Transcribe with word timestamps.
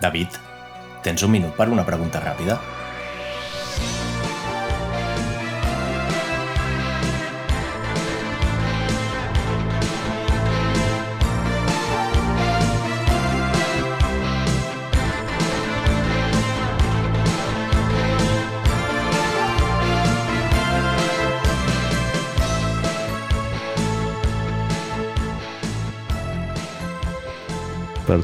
David, 0.00 0.36
tens 1.02 1.24
un 1.26 1.32
minut 1.34 1.56
per 1.58 1.66
una 1.72 1.84
pregunta 1.86 2.22
ràpida? 2.22 2.58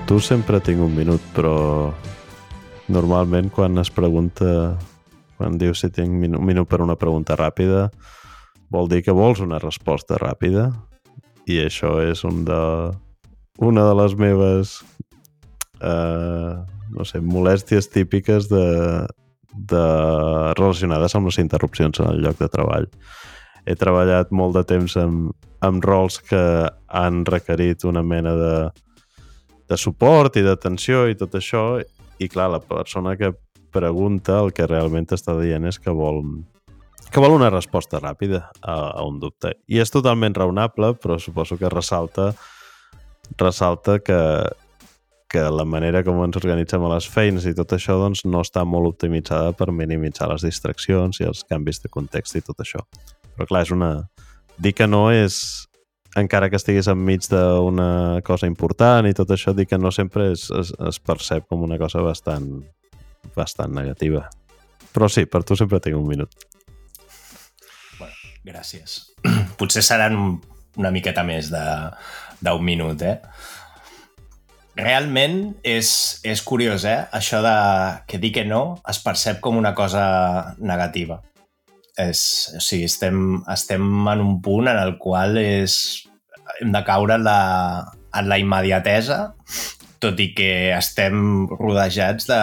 Tu 0.06 0.18
sempre 0.20 0.60
tinc 0.60 0.82
un 0.84 0.92
minut, 0.92 1.22
però 1.32 1.92
normalment 2.92 3.48
quan 3.52 3.80
es 3.80 3.88
pregunta, 3.88 4.74
quan 5.38 5.56
dius 5.56 5.80
si 5.80 5.88
tinc 5.88 6.26
un 6.28 6.44
minut 6.44 6.68
per 6.68 6.82
una 6.84 6.96
pregunta 7.00 7.36
ràpida, 7.40 7.88
vol 8.68 8.90
dir 8.90 9.00
que 9.04 9.14
vols 9.16 9.40
una 9.40 9.60
resposta 9.62 10.18
ràpida 10.20 10.68
i 11.48 11.60
això 11.62 11.96
és 12.04 12.24
un 12.28 12.44
de, 12.44 12.60
una 13.64 13.86
de 13.88 13.96
les 14.02 14.16
meves 14.20 14.76
eh, 15.80 16.52
no 16.92 17.08
sé, 17.08 17.20
molèsties 17.24 17.88
típiques 17.88 18.50
de, 18.52 18.68
de 19.54 19.84
relacionades 20.58 21.16
amb 21.16 21.32
les 21.32 21.40
interrupcions 21.40 22.00
en 22.00 22.12
el 22.12 22.24
lloc 22.24 22.40
de 22.42 22.50
treball. 22.52 22.90
He 23.64 23.76
treballat 23.80 24.32
molt 24.36 24.58
de 24.58 24.64
temps 24.68 24.98
amb, 25.00 25.32
amb 25.64 25.84
rols 25.84 26.20
que 26.20 26.44
han 26.92 27.24
requerit 27.24 27.86
una 27.88 28.04
mena 28.04 28.34
de, 28.36 28.56
de 29.68 29.78
suport 29.80 30.36
i 30.36 30.44
d'atenció 30.44 31.06
i 31.08 31.16
tot 31.18 31.34
això, 31.38 31.80
i 32.18 32.28
clar, 32.28 32.50
la 32.52 32.60
persona 32.60 33.16
que 33.16 33.32
pregunta 33.74 34.38
el 34.44 34.52
que 34.54 34.68
realment 34.70 35.08
està 35.16 35.34
dient 35.40 35.66
és 35.66 35.80
que 35.82 35.94
vol 35.94 36.22
que 37.14 37.22
vol 37.22 37.36
una 37.36 37.50
resposta 37.50 38.00
ràpida 38.02 38.40
a, 38.58 38.74
a 38.98 39.02
un 39.06 39.20
dubte. 39.22 39.52
I 39.70 39.78
és 39.78 39.92
totalment 39.94 40.34
raonable, 40.34 40.96
però 40.98 41.18
suposo 41.22 41.58
que 41.60 41.70
ressalta 41.70 42.32
ressalta 43.38 44.00
que, 44.02 44.18
que 45.30 45.44
la 45.50 45.64
manera 45.64 46.02
com 46.06 46.20
ens 46.24 46.36
organitzem 46.40 46.82
a 46.84 46.90
les 46.94 47.06
feines 47.10 47.46
i 47.46 47.54
tot 47.54 47.72
això 47.76 47.96
doncs, 48.00 48.24
no 48.26 48.42
està 48.44 48.64
molt 48.66 48.92
optimitzada 48.92 49.54
per 49.56 49.70
minimitzar 49.72 50.28
les 50.32 50.44
distraccions 50.46 51.20
i 51.20 51.28
els 51.30 51.44
canvis 51.48 51.80
de 51.84 51.92
context 51.92 52.36
i 52.38 52.42
tot 52.44 52.60
això. 52.66 52.82
Però 53.34 53.48
clar, 53.48 53.64
és 53.66 53.72
una... 53.74 53.92
Dir 54.58 54.74
que 54.78 54.86
no 54.86 55.08
és 55.10 55.66
encara 56.18 56.48
que 56.50 56.58
estiguis 56.60 56.88
enmig 56.90 57.26
d'una 57.30 58.20
cosa 58.26 58.48
important 58.50 59.08
i 59.08 59.14
tot 59.16 59.30
això, 59.34 59.54
dir 59.54 59.66
que 59.70 59.78
no 59.78 59.90
sempre 59.94 60.30
es, 60.32 60.46
es, 60.54 60.72
es 60.88 61.00
percep 61.02 61.48
com 61.50 61.64
una 61.66 61.78
cosa 61.80 62.02
bastant, 62.04 62.48
bastant 63.34 63.74
negativa. 63.74 64.28
Però 64.94 65.10
sí, 65.10 65.26
per 65.26 65.42
tu 65.42 65.58
sempre 65.58 65.82
tinc 65.82 65.98
un 65.98 66.06
minut. 66.06 66.46
Bueno, 67.98 68.14
gràcies. 68.46 69.00
Potser 69.58 69.82
seran 69.82 70.18
una 70.78 70.94
miqueta 70.94 71.26
més 71.26 71.50
d'un 71.50 72.64
minut, 72.64 73.02
eh? 73.02 73.18
Realment 74.74 75.54
és, 75.62 75.88
és 76.26 76.40
curiós, 76.42 76.86
eh? 76.86 77.04
Això 77.14 77.42
de 77.44 77.54
que 78.10 78.18
dir 78.22 78.32
que 78.34 78.42
no 78.46 78.80
es 78.90 78.98
percep 79.02 79.38
com 79.42 79.58
una 79.58 79.74
cosa 79.74 80.56
negativa. 80.58 81.20
És, 82.00 82.20
o 82.56 82.60
sigui, 82.64 82.88
estem, 82.88 83.18
estem 83.52 83.84
en 84.10 84.22
un 84.24 84.40
punt 84.42 84.68
en 84.70 84.80
el 84.80 84.96
qual 84.98 85.38
és, 85.38 85.76
hem 86.60 86.72
de 86.74 86.82
caure 86.86 87.18
en 87.18 87.24
la, 87.26 87.38
en 88.18 88.28
la 88.30 88.38
immediatesa, 88.42 89.20
tot 90.02 90.18
i 90.20 90.32
que 90.36 90.50
estem 90.74 91.46
rodejats 91.54 92.26
de 92.28 92.40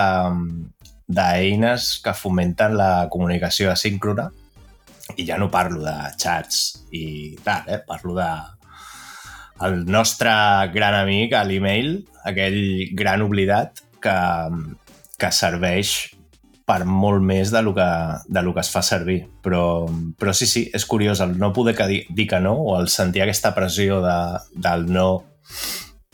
que 2.03 2.13
fomenten 2.15 2.77
la 2.79 3.07
comunicació 3.11 3.71
asíncrona 3.71 4.29
i 5.19 5.25
ja 5.27 5.37
no 5.37 5.49
parlo 5.51 5.81
de 5.83 5.95
xats 6.15 6.85
i 6.95 7.35
tal, 7.43 7.67
eh? 7.67 7.81
parlo 7.87 8.15
de 8.15 8.29
el 9.67 9.85
nostre 9.85 10.31
gran 10.73 10.95
amic 10.97 11.35
a 11.37 11.43
l'email, 11.45 11.99
aquell 12.25 12.89
gran 12.97 13.21
oblidat 13.21 13.83
que, 14.01 14.17
que 15.19 15.31
serveix 15.35 16.15
per 16.65 16.83
molt 16.85 17.23
més 17.25 17.51
de 17.51 17.61
lo 17.65 17.73
que, 17.75 17.89
de 18.27 18.41
lo 18.45 18.53
que 18.53 18.63
es 18.63 18.71
fa 18.71 18.83
servir. 18.85 19.19
Però, 19.43 19.63
però 20.17 20.33
sí, 20.35 20.47
sí, 20.49 20.65
és 20.73 20.85
curiós 20.87 21.21
el 21.23 21.37
no 21.39 21.51
poder 21.53 21.75
que 21.77 21.87
dir, 21.89 22.01
dir 22.09 22.27
que 22.29 22.41
no 22.43 22.55
o 22.57 22.77
el 22.79 22.89
sentir 22.93 23.23
aquesta 23.25 23.53
pressió 23.55 24.01
de, 24.03 24.17
del 24.53 24.87
no 24.91 25.07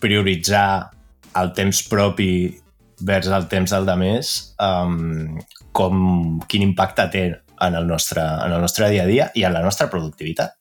prioritzar 0.01 0.91
el 1.37 1.53
temps 1.57 1.83
propi 1.89 2.31
vers 3.07 3.29
el 3.29 3.45
temps 3.49 3.73
del 3.73 3.85
demés, 3.85 4.31
um, 4.61 5.37
com, 5.75 6.39
quin 6.49 6.65
impacte 6.65 7.05
té 7.13 7.25
en 7.61 7.75
el, 7.77 7.85
nostre, 7.89 8.21
en 8.21 8.53
el 8.53 8.61
nostre 8.61 8.89
dia 8.89 9.03
a 9.03 9.09
dia 9.09 9.27
i 9.35 9.45
en 9.45 9.53
la 9.53 9.61
nostra 9.65 9.89
productivitat. 9.89 10.55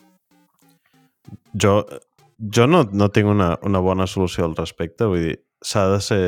Jo, 1.57 1.79
jo 2.37 2.67
no, 2.69 2.83
no 2.93 3.09
tinc 3.13 3.33
una, 3.33 3.55
una 3.65 3.81
bona 3.81 4.07
solució 4.07 4.45
al 4.45 4.57
respecte, 4.57 5.09
vull 5.09 5.25
dir, 5.31 5.39
s'ha 5.65 5.87
de 5.95 6.01
ser 6.05 6.25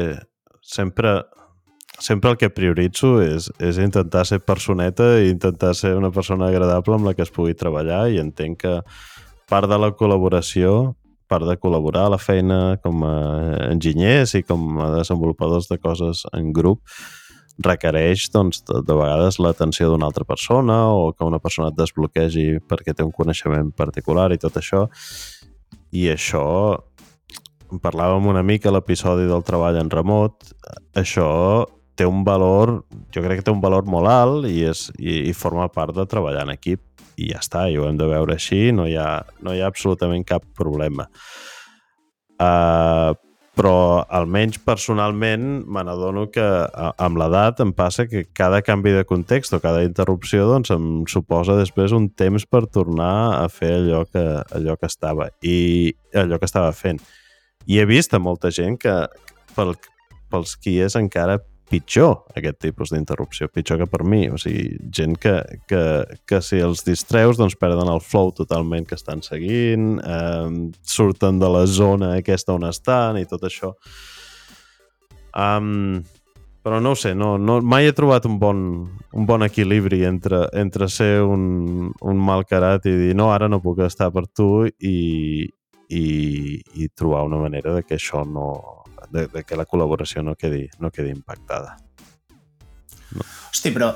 sempre 0.65 1.19
sempre 1.99 2.31
el 2.31 2.39
que 2.39 2.51
prioritzo 2.51 3.19
és, 3.23 3.51
és 3.59 3.79
intentar 3.83 4.25
ser 4.29 4.41
personeta 4.41 5.19
i 5.23 5.33
intentar 5.33 5.75
ser 5.75 5.97
una 5.99 6.13
persona 6.15 6.49
agradable 6.49 6.97
amb 6.97 7.11
la 7.11 7.15
que 7.15 7.25
es 7.27 7.33
pugui 7.35 7.57
treballar 7.59 8.07
i 8.13 8.21
entenc 8.23 8.63
que 8.63 8.75
part 9.51 9.69
de 9.71 9.79
la 9.81 9.91
col·laboració, 9.97 10.95
part 11.29 11.47
de 11.49 11.57
col·laborar 11.61 12.07
a 12.07 12.15
la 12.15 12.21
feina 12.23 12.79
com 12.85 13.03
a 13.05 13.15
enginyers 13.69 14.37
i 14.39 14.45
com 14.47 14.79
a 14.81 14.93
desenvolupadors 14.97 15.69
de 15.69 15.79
coses 15.83 16.25
en 16.33 16.53
grup 16.57 16.85
requereix 17.59 18.29
doncs, 18.31 18.63
de, 18.69 18.83
de 18.87 18.95
vegades 18.95 19.41
l'atenció 19.43 19.89
d'una 19.91 20.07
altra 20.07 20.25
persona 20.25 20.79
o 20.95 21.11
que 21.13 21.27
una 21.27 21.41
persona 21.43 21.73
et 21.73 21.79
desbloquegi 21.79 22.61
perquè 22.71 22.95
té 22.95 23.03
un 23.03 23.15
coneixement 23.15 23.73
particular 23.75 24.31
i 24.33 24.39
tot 24.39 24.61
això. 24.61 24.87
I 25.91 26.07
això 26.13 26.45
en 27.69 27.83
parlàvem 27.83 28.29
una 28.31 28.45
mica 28.47 28.71
a 28.71 28.77
l'episodi 28.77 29.27
del 29.29 29.43
treball 29.45 29.81
en 29.81 29.91
remot 29.91 30.53
això 30.97 31.29
té 31.99 32.07
un 32.07 32.23
valor, 32.27 32.79
jo 33.15 33.23
crec 33.25 33.41
que 33.41 33.49
té 33.49 33.55
un 33.55 33.63
valor 33.63 33.89
molt 33.91 34.11
alt 34.11 34.49
i, 34.49 34.63
és, 34.71 34.87
i, 34.99 35.25
i 35.29 35.37
forma 35.37 35.67
part 35.75 35.97
de 35.97 36.07
treballar 36.09 36.47
en 36.47 36.55
equip 36.55 36.85
i 37.19 37.33
ja 37.33 37.43
està, 37.43 37.67
i 37.67 37.79
ho 37.79 37.89
hem 37.89 37.99
de 37.99 38.07
veure 38.07 38.37
així, 38.37 38.69
no 38.75 38.87
hi 38.87 38.95
ha, 38.99 39.25
no 39.43 39.55
hi 39.55 39.63
ha 39.63 39.71
absolutament 39.71 40.23
cap 40.27 40.45
problema. 40.59 41.09
Uh, 42.39 43.17
però 43.59 44.05
almenys 44.15 44.61
personalment 44.63 45.65
me 45.67 45.83
n'adono 45.83 46.29
que 46.31 46.45
a, 46.45 46.93
amb 47.03 47.19
l'edat 47.19 47.59
em 47.65 47.73
passa 47.75 48.07
que 48.07 48.23
cada 48.31 48.61
canvi 48.63 48.93
de 48.95 49.03
context 49.09 49.57
o 49.57 49.59
cada 49.59 49.83
interrupció 49.83 50.47
doncs, 50.47 50.71
em 50.71 51.03
suposa 51.11 51.59
després 51.59 51.95
un 51.97 52.07
temps 52.15 52.47
per 52.47 52.69
tornar 52.71 53.41
a 53.41 53.49
fer 53.51 53.73
allò 53.81 54.05
que, 54.07 54.25
allò 54.55 54.79
que 54.79 54.87
estava 54.87 55.33
i 55.43 55.91
allò 56.15 56.39
que 56.39 56.47
estava 56.47 56.71
fent. 56.71 57.03
I 57.67 57.83
he 57.83 57.89
vist 57.91 58.15
a 58.15 58.23
molta 58.23 58.55
gent 58.55 58.79
que 58.79 58.95
pel, 59.57 59.75
pels 60.31 60.55
qui 60.63 60.79
és 60.85 60.95
encara 60.95 61.41
pitjor 61.69 62.25
aquest 62.37 62.59
tipus 62.65 62.93
d'interrupció, 62.93 63.49
pitjor 63.53 63.83
que 63.83 63.89
per 63.91 64.03
mi. 64.05 64.25
O 64.33 64.39
sigui, 64.41 64.77
gent 64.95 65.17
que, 65.21 65.35
que, 65.69 65.83
que 66.29 66.43
si 66.45 66.61
els 66.65 66.85
distreus 66.87 67.41
doncs 67.41 67.59
perden 67.61 67.91
el 67.93 68.03
flow 68.05 68.33
totalment 68.37 68.89
que 68.89 68.97
estan 68.99 69.23
seguint, 69.25 69.99
eh, 70.01 70.71
surten 70.83 71.41
de 71.43 71.51
la 71.53 71.65
zona 71.69 72.15
aquesta 72.17 72.57
on 72.57 72.69
estan 72.69 73.21
i 73.21 73.27
tot 73.29 73.45
això. 73.49 73.75
Um, 75.39 76.01
però 76.65 76.81
no 76.83 76.93
ho 76.93 76.97
sé, 76.99 77.15
no, 77.15 77.37
no, 77.39 77.61
mai 77.63 77.87
he 77.89 77.95
trobat 77.97 78.27
un 78.29 78.39
bon, 78.41 78.59
un 79.13 79.27
bon 79.29 79.45
equilibri 79.47 80.03
entre, 80.05 80.43
entre 80.59 80.89
ser 80.93 81.23
un, 81.23 81.93
un 82.03 82.19
malcarat 82.21 82.89
i 82.91 82.97
dir 82.99 83.15
no, 83.17 83.31
ara 83.33 83.49
no 83.49 83.63
puc 83.65 83.85
estar 83.87 84.11
per 84.13 84.27
tu 84.27 84.67
i, 84.67 85.47
i, 85.89 86.05
i 86.75 86.89
trobar 86.93 87.25
una 87.29 87.41
manera 87.45 87.73
de 87.77 87.87
que 87.87 87.97
això 87.97 88.25
no, 88.27 88.51
de, 89.11 89.27
de 89.33 89.45
que 89.45 89.59
la 89.59 89.67
col·laboració 89.69 90.23
no 90.27 90.35
quedi, 90.39 90.67
no 90.83 90.91
quedi 90.95 91.13
impactada. 91.15 91.77
No. 93.15 93.25
Hosti, 93.51 93.73
però 93.73 93.93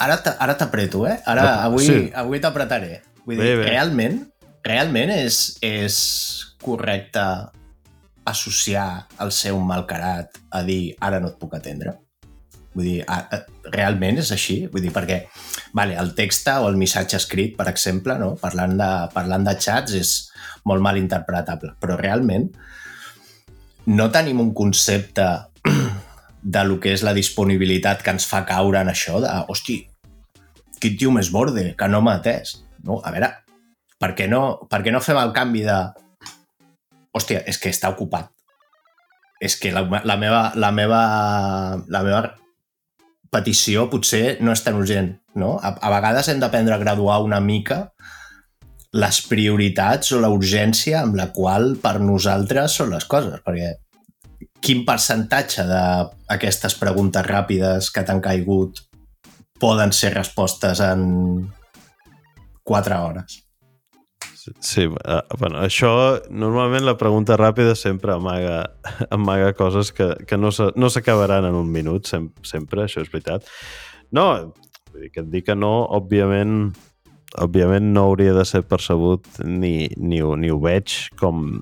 ara 0.00 0.18
ara 0.38 0.56
t'apreto, 0.58 1.04
eh? 1.06 1.18
Ara, 1.28 1.62
avui, 1.66 1.86
sí. 1.86 2.02
avui 2.16 2.40
t'apretaré. 2.42 3.00
Vull 3.26 3.38
Bé, 3.38 3.50
dir, 3.52 3.56
bé. 3.60 3.68
realment, 3.68 4.20
realment 4.66 5.12
és, 5.14 5.40
és 5.64 5.96
correcte 6.60 7.24
associar 8.30 9.08
el 9.20 9.32
ser 9.32 9.52
un 9.56 9.66
malcarat 9.68 10.38
a 10.56 10.62
dir 10.66 10.94
ara 11.00 11.20
no 11.20 11.32
et 11.32 11.38
puc 11.40 11.54
atendre? 11.56 11.96
Vull 12.74 12.86
dir, 12.86 12.98
a, 13.10 13.18
a, 13.34 13.70
realment 13.74 14.20
és 14.22 14.30
així? 14.34 14.60
Vull 14.70 14.84
dir, 14.84 14.92
perquè 14.94 15.24
vale, 15.76 15.96
el 15.98 16.12
text 16.18 16.48
o 16.54 16.68
el 16.68 16.78
missatge 16.78 17.18
escrit, 17.18 17.56
per 17.58 17.68
exemple, 17.70 18.16
no? 18.20 18.34
parlant, 18.40 18.76
de, 18.78 18.90
parlant 19.14 19.46
de 19.46 19.56
xats, 19.58 19.96
és 19.98 20.12
molt 20.68 20.84
mal 20.84 20.98
interpretable, 21.00 21.74
però 21.80 21.96
realment 21.98 22.50
no 23.86 24.10
tenim 24.12 24.40
un 24.40 24.52
concepte 24.54 25.26
de 26.42 26.64
lo 26.64 26.80
que 26.80 26.92
és 26.94 27.04
la 27.06 27.14
disponibilitat 27.16 28.02
que 28.02 28.12
ens 28.14 28.26
fa 28.28 28.44
caure 28.48 28.80
en 28.80 28.90
això 28.92 29.20
de, 29.22 29.30
hosti, 29.48 29.80
quin 30.80 30.96
tio 30.96 31.12
més 31.12 31.30
borde, 31.32 31.70
que 31.76 31.88
no 31.88 32.00
m'ha 32.04 32.18
atès. 32.20 32.58
No, 32.84 33.00
a 33.04 33.12
veure, 33.12 33.30
per 34.00 34.14
què 34.16 34.26
no, 34.30 34.42
per 34.70 34.80
què 34.84 34.92
no 34.92 35.02
fem 35.04 35.18
el 35.20 35.34
canvi 35.36 35.64
de 35.66 35.78
hòstia, 37.16 37.42
és 37.46 37.58
que 37.60 37.72
està 37.72 37.90
ocupat. 37.92 38.30
és 39.40 39.54
que 39.56 39.70
la, 39.72 39.80
la, 40.04 40.16
meva, 40.20 40.52
la, 40.54 40.68
meva, 40.70 41.00
la 41.88 42.02
meva 42.04 42.18
petició 43.32 43.86
potser 43.88 44.36
no 44.44 44.52
és 44.52 44.60
tan 44.60 44.76
urgent, 44.76 45.14
no? 45.32 45.54
A, 45.64 45.70
a 45.80 45.92
vegades 45.94 46.28
hem 46.28 46.42
d'aprendre 46.42 46.74
a 46.74 46.82
graduar 46.82 47.22
una 47.24 47.38
mica 47.40 47.86
les 48.92 49.20
prioritats 49.30 50.10
o 50.12 50.20
la 50.22 50.30
urgència 50.34 51.04
amb 51.04 51.14
la 51.18 51.28
qual 51.34 51.76
per 51.82 51.98
nosaltres 52.02 52.80
són 52.80 52.94
les 52.96 53.06
coses, 53.10 53.38
perquè 53.44 53.74
quin 54.60 54.82
percentatge 54.86 55.64
d'aquestes 55.68 56.74
preguntes 56.80 57.26
ràpides 57.26 57.90
que 57.94 58.02
t'han 58.04 58.22
caigut 58.24 58.82
poden 59.60 59.92
ser 59.92 60.14
respostes 60.14 60.80
en 60.84 61.06
4 62.64 62.98
hores? 63.04 63.38
Sí, 64.58 64.86
uh, 64.88 65.20
bueno, 65.38 65.60
això 65.60 65.92
normalment 66.32 66.86
la 66.86 66.96
pregunta 66.98 67.36
ràpida 67.36 67.76
sempre 67.76 68.14
amaga, 68.16 68.64
amaga 69.16 69.52
coses 69.54 69.92
que, 69.92 70.14
que 70.26 70.38
no 70.40 70.50
s'acabaran 70.50 71.44
no 71.44 71.52
en 71.52 71.58
un 71.60 71.70
minut, 71.70 72.08
sem 72.08 72.30
sempre, 72.42 72.86
això 72.86 73.04
és 73.04 73.12
veritat. 73.12 73.46
No, 74.16 74.54
vull 74.90 75.04
dir 75.04 75.12
que 75.14 75.22
et 75.22 75.28
dic 75.30 75.46
que 75.50 75.58
no, 75.58 75.74
òbviament, 76.00 76.72
òbviament 77.38 77.92
no 77.94 78.08
hauria 78.08 78.34
de 78.34 78.44
ser 78.48 78.62
percebut 78.66 79.26
ni, 79.44 79.88
ni, 79.96 80.20
ni 80.20 80.50
ho 80.50 80.58
veig 80.62 80.96
com, 81.20 81.60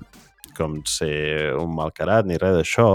com 0.57 0.79
ser 0.89 1.53
un 1.59 1.75
malcarat 1.75 2.25
ni 2.25 2.39
res 2.41 2.57
d'això, 2.57 2.89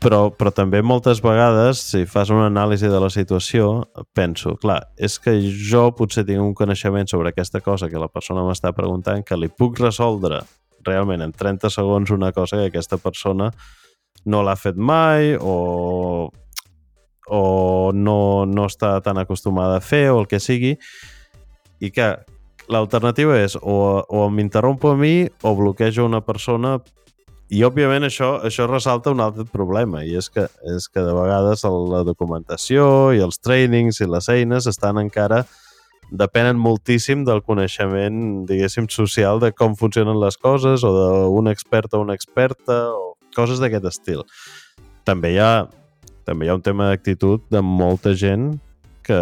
però, 0.00 0.26
però 0.30 0.52
també 0.54 0.82
moltes 0.84 1.22
vegades, 1.24 1.80
si 1.90 2.04
fas 2.06 2.30
una 2.30 2.46
anàlisi 2.50 2.88
de 2.92 3.00
la 3.00 3.10
situació, 3.10 3.86
penso, 4.14 4.54
clar, 4.60 4.82
és 4.96 5.18
que 5.18 5.34
jo 5.40 5.88
potser 5.96 6.26
tinc 6.28 6.42
un 6.42 6.54
coneixement 6.54 7.08
sobre 7.10 7.32
aquesta 7.32 7.62
cosa 7.64 7.90
que 7.90 8.00
la 8.00 8.10
persona 8.12 8.44
m'està 8.46 8.72
preguntant, 8.76 9.24
que 9.24 9.38
li 9.40 9.48
puc 9.48 9.80
resoldre 9.82 10.42
realment 10.86 11.24
en 11.24 11.32
30 11.34 11.72
segons 11.72 12.12
una 12.14 12.30
cosa 12.32 12.60
que 12.60 12.70
aquesta 12.70 13.00
persona 13.02 13.50
no 14.26 14.42
l'ha 14.46 14.56
fet 14.58 14.76
mai 14.76 15.34
o, 15.40 16.28
o 17.26 17.92
no, 17.94 18.46
no 18.46 18.66
està 18.70 18.96
tan 19.02 19.18
acostumada 19.18 19.78
a 19.78 19.84
fer 19.84 20.10
o 20.12 20.20
el 20.22 20.28
que 20.30 20.40
sigui 20.42 20.76
i 21.82 21.90
que 21.90 22.14
l'alternativa 22.72 23.38
és 23.38 23.56
o, 23.60 24.02
o 24.02 24.28
m'interrompo 24.30 24.92
a 24.94 24.98
mi 24.98 25.26
o 25.42 25.54
bloquejo 25.58 26.06
una 26.06 26.22
persona 26.24 26.78
i, 27.46 27.60
òbviament, 27.62 28.02
això, 28.08 28.40
això 28.42 28.66
ressalta 28.66 29.12
un 29.14 29.20
altre 29.22 29.44
problema, 29.46 30.00
i 30.02 30.16
és 30.18 30.26
que, 30.34 30.48
és 30.66 30.88
que 30.90 31.02
de 31.06 31.12
vegades 31.14 31.62
la 31.62 32.02
documentació 32.06 33.12
i 33.14 33.22
els 33.22 33.38
trainings 33.38 34.00
i 34.02 34.08
les 34.10 34.26
eines 34.34 34.66
estan 34.66 34.98
encara 34.98 35.44
depenen 36.10 36.58
moltíssim 36.58 37.22
del 37.26 37.42
coneixement, 37.46 38.46
diguéssim, 38.46 38.88
social 38.90 39.38
de 39.42 39.52
com 39.54 39.76
funcionen 39.78 40.18
les 40.22 40.38
coses 40.38 40.82
o 40.86 40.92
d'un 40.94 41.50
expert 41.50 41.94
o 41.94 42.02
una 42.02 42.14
experta 42.18 42.86
o 42.94 43.14
coses 43.34 43.62
d'aquest 43.62 43.86
estil. 43.90 44.22
També 45.06 45.34
hi 45.34 45.40
ha, 45.42 45.66
també 46.26 46.46
hi 46.46 46.50
ha 46.50 46.56
un 46.58 46.64
tema 46.64 46.90
d'actitud 46.90 47.44
de 47.54 47.62
molta 47.62 48.12
gent 48.18 48.56
que, 49.06 49.16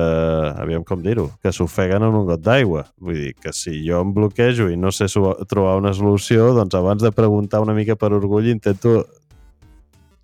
aviam 0.57 0.85
com 0.89 1.03
dir-ho, 1.05 1.27
que 1.45 1.53
s'ofeguen 1.53 2.07
en 2.07 2.15
un 2.17 2.25
got 2.31 2.41
d'aigua. 2.41 2.87
Vull 3.05 3.19
dir 3.21 3.33
que 3.37 3.53
si 3.53 3.83
jo 3.85 4.01
em 4.01 4.15
bloquejo 4.17 4.71
i 4.73 4.79
no 4.81 4.93
sé 4.95 5.11
trobar 5.13 5.77
una 5.77 5.93
solució, 5.93 6.55
doncs 6.57 6.77
abans 6.79 7.05
de 7.05 7.13
preguntar 7.13 7.61
una 7.61 7.77
mica 7.77 7.97
per 8.01 8.15
orgull 8.17 8.49
intento 8.49 9.03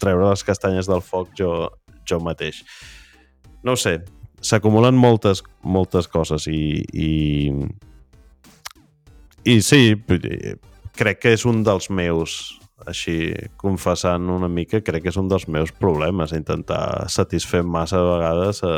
treure 0.01 0.31
les 0.31 0.45
castanyes 0.47 0.89
del 0.89 1.05
foc 1.05 1.35
jo, 1.37 1.69
jo 2.09 2.21
mateix. 2.25 2.63
No 3.61 3.77
sé, 3.77 3.99
s'acumulen 4.41 4.97
moltes, 4.97 5.45
moltes 5.61 6.09
coses 6.09 6.49
i, 6.49 6.81
i, 6.97 7.11
i 9.45 9.61
sí, 9.61 9.83
crec 10.97 11.21
que 11.21 11.37
és 11.37 11.45
un 11.45 11.61
dels 11.69 11.91
meus 11.93 12.60
així 12.89 13.33
confessant 13.61 14.29
una 14.33 14.49
mica, 14.49 14.81
crec 14.85 15.05
que 15.05 15.13
és 15.13 15.19
un 15.21 15.29
dels 15.31 15.47
meus 15.49 15.73
problemes, 15.73 16.35
intentar 16.37 17.09
satisfer 17.13 17.63
massa 17.67 18.01
vegades 18.05 18.63
eh, 18.67 18.75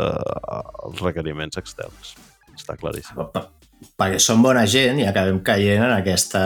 els 0.86 1.02
requeriments 1.04 1.60
externs. 1.60 2.14
Està 2.56 2.76
claríssim. 2.80 3.18
Perquè 3.98 4.20
som 4.22 4.42
bona 4.44 4.62
gent 4.70 5.00
i 5.02 5.06
acabem 5.08 5.40
caient 5.46 5.82
en 5.86 5.94
aquesta, 5.96 6.42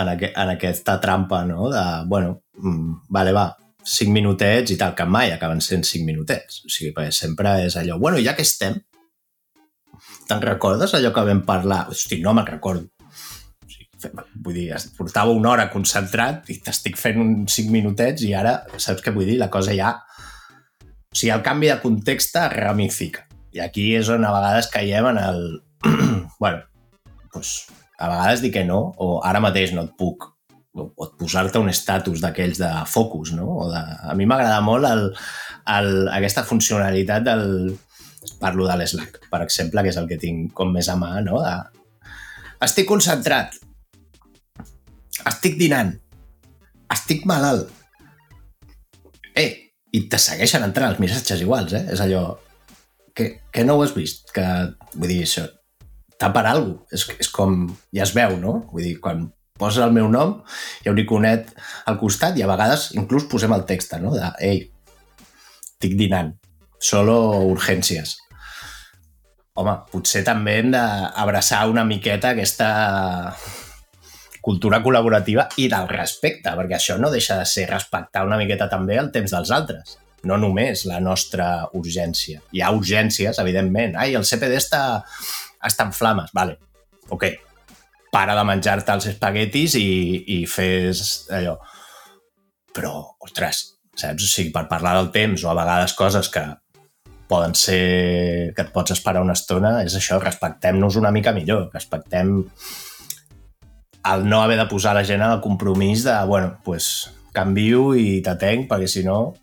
en, 0.00 0.12
aqu 0.12 0.30
en 0.30 0.52
aquesta 0.54 0.98
trampa, 1.02 1.42
no? 1.48 1.70
De, 1.72 1.84
bueno, 2.10 2.36
mm, 2.60 3.10
vale, 3.10 3.34
va, 3.34 3.48
cinc 3.82 4.14
minutets 4.14 4.74
i 4.74 4.78
tal, 4.78 4.94
que 4.94 5.06
mai 5.08 5.34
acaben 5.34 5.62
sent 5.64 5.86
cinc 5.88 6.06
minutets. 6.06 6.62
O 6.66 6.70
sigui, 6.70 6.94
perquè 6.96 7.14
sempre 7.14 7.56
és 7.66 7.78
allò, 7.80 7.98
bueno, 7.98 8.22
ja 8.22 8.36
que 8.38 8.46
estem, 8.46 8.78
te'n 10.30 10.46
recordes 10.46 10.94
allò 10.94 11.10
que 11.14 11.26
vam 11.26 11.42
parlar? 11.46 11.86
Hosti, 11.90 12.20
no 12.22 12.36
me'n 12.36 12.46
recordo 12.46 12.99
vull 14.44 14.56
dir, 14.56 14.68
portava 14.96 15.34
una 15.36 15.52
hora 15.52 15.68
concentrat 15.72 16.48
i 16.52 16.58
t'estic 16.64 16.98
fent 17.00 17.20
uns 17.22 17.58
5 17.58 17.74
minutets 17.74 18.24
i 18.26 18.32
ara, 18.36 18.60
saps 18.76 19.04
què 19.04 19.14
vull 19.14 19.28
dir? 19.28 19.38
La 19.40 19.50
cosa 19.52 19.76
ja... 19.76 19.96
O 21.10 21.16
sigui, 21.16 21.32
el 21.34 21.42
canvi 21.42 21.66
de 21.72 21.80
context 21.82 22.36
ramifica. 22.52 23.24
I 23.50 23.64
aquí 23.64 23.88
és 23.98 24.08
on 24.14 24.22
a 24.24 24.34
vegades 24.34 24.70
caiem 24.70 25.08
en 25.10 25.18
el... 25.18 25.40
bueno, 26.42 26.60
doncs, 27.34 27.54
a 27.98 28.10
vegades 28.12 28.44
dir 28.44 28.52
que 28.54 28.62
no, 28.64 28.78
o 28.96 29.16
ara 29.26 29.42
mateix 29.42 29.74
no 29.74 29.88
et 29.88 29.96
puc 29.98 30.28
o 30.72 31.08
posar-te 31.18 31.58
un 31.58 31.68
estatus 31.70 32.20
d'aquells 32.22 32.60
de 32.62 32.70
focus, 32.86 33.32
no? 33.34 33.48
O 33.64 33.70
de... 33.72 33.80
A 33.80 34.14
mi 34.14 34.26
m'agrada 34.28 34.60
molt 34.62 34.86
el, 34.86 35.08
el, 35.76 35.90
aquesta 36.14 36.46
funcionalitat 36.46 37.26
del... 37.26 37.46
Parlo 38.40 38.66
de 38.68 38.74
l'Slack, 38.76 39.18
per 39.32 39.40
exemple, 39.42 39.82
que 39.82 39.90
és 39.92 39.98
el 40.00 40.06
que 40.08 40.18
tinc 40.20 40.52
com 40.56 40.70
més 40.72 40.88
a 40.92 40.96
mà, 41.00 41.18
no? 41.24 41.40
De... 41.42 42.08
Estic 42.64 42.86
concentrat, 42.88 43.56
estic 45.28 45.58
dinant, 45.60 45.92
estic 46.92 47.26
malalt. 47.28 47.70
Eh, 49.38 49.50
i 49.92 50.04
te 50.10 50.18
segueixen 50.22 50.64
entrant 50.66 50.92
els 50.92 51.00
missatges 51.02 51.42
iguals, 51.44 51.74
eh? 51.76 51.84
És 51.94 52.02
allò... 52.04 52.24
Que, 53.14 53.26
que 53.52 53.64
no 53.66 53.74
ho 53.76 53.82
has 53.84 53.92
vist? 53.96 54.30
Que, 54.34 54.46
vull 54.94 55.10
dir, 55.10 55.22
això... 55.26 55.48
T'ha 56.20 56.28
per 56.34 56.44
alguna 56.46 56.84
és, 56.94 57.06
és 57.24 57.30
com... 57.32 57.62
Ja 57.96 58.04
es 58.04 58.14
veu, 58.16 58.36
no? 58.42 58.58
Vull 58.70 58.84
dir, 58.84 58.96
quan 59.02 59.28
poses 59.60 59.82
el 59.84 59.92
meu 59.92 60.08
nom, 60.12 60.38
hi 60.80 60.88
ha 60.88 60.94
un 60.94 61.00
iconet 61.02 61.50
al 61.90 61.98
costat 62.00 62.38
i 62.38 62.44
a 62.44 62.48
vegades 62.48 62.90
inclús 62.96 63.28
posem 63.28 63.52
el 63.56 63.66
text, 63.68 63.96
no? 64.00 64.14
De, 64.16 64.30
ei, 64.44 64.62
estic 65.80 65.96
dinant, 66.00 66.34
solo 66.80 67.16
urgències. 67.50 68.16
Home, 69.60 69.74
potser 69.92 70.22
també 70.24 70.60
hem 70.60 70.70
d'abraçar 70.72 71.66
una 71.68 71.84
miqueta 71.84 72.32
aquesta 72.32 72.68
cultura 74.40 74.80
col·laborativa 74.84 75.46
i 75.60 75.68
del 75.72 75.88
respecte, 75.90 76.52
perquè 76.56 76.78
això 76.78 76.96
no 77.00 77.10
deixa 77.12 77.38
de 77.40 77.48
ser 77.48 77.66
respectar 77.70 78.24
una 78.26 78.38
miqueta 78.40 78.68
també 78.70 78.96
el 79.00 79.10
temps 79.14 79.34
dels 79.36 79.52
altres, 79.54 79.98
no 80.28 80.36
només 80.40 80.84
la 80.88 81.00
nostra 81.00 81.50
urgència. 81.76 82.40
Hi 82.52 82.62
ha 82.62 82.72
urgències, 82.76 83.38
evidentment. 83.40 83.96
Ai, 84.00 84.16
el 84.18 84.26
CPD 84.28 84.58
està, 84.58 84.82
està 85.64 85.88
en 85.88 85.94
flames. 85.96 86.32
Vale, 86.36 86.58
ok. 87.08 87.26
Para 88.10 88.34
de 88.36 88.44
menjar-te 88.44 88.96
els 88.96 89.06
espaguetis 89.12 89.76
i, 89.78 89.90
i 90.36 90.40
fes 90.50 91.04
allò. 91.36 91.56
Però, 92.74 92.94
ostres, 93.22 93.62
saps? 93.96 94.26
O 94.26 94.30
sigui, 94.30 94.52
per 94.54 94.66
parlar 94.70 94.96
del 94.98 95.12
temps 95.14 95.44
o 95.44 95.50
a 95.50 95.56
vegades 95.58 95.94
coses 95.98 96.28
que 96.32 96.44
poden 97.30 97.54
ser 97.54 98.52
que 98.56 98.64
et 98.64 98.70
pots 98.74 98.96
esperar 98.96 99.22
una 99.22 99.36
estona, 99.38 99.76
és 99.86 99.94
això, 99.94 100.18
respectem-nos 100.18 100.98
una 100.98 101.12
mica 101.14 101.32
millor, 101.36 101.68
respectem 101.74 102.40
el 104.04 104.28
no 104.28 104.42
haver 104.42 104.58
de 104.58 104.66
posar 104.66 104.94
la 104.96 105.04
gent 105.04 105.22
en 105.22 105.30
el 105.30 105.40
compromís 105.40 106.04
de, 106.04 106.14
bueno, 106.26 106.56
pues, 106.64 107.10
canvio 107.32 107.94
i 107.94 108.20
t'atenc, 108.24 108.68
perquè 108.70 108.88
si 108.88 109.04
no... 109.06 109.34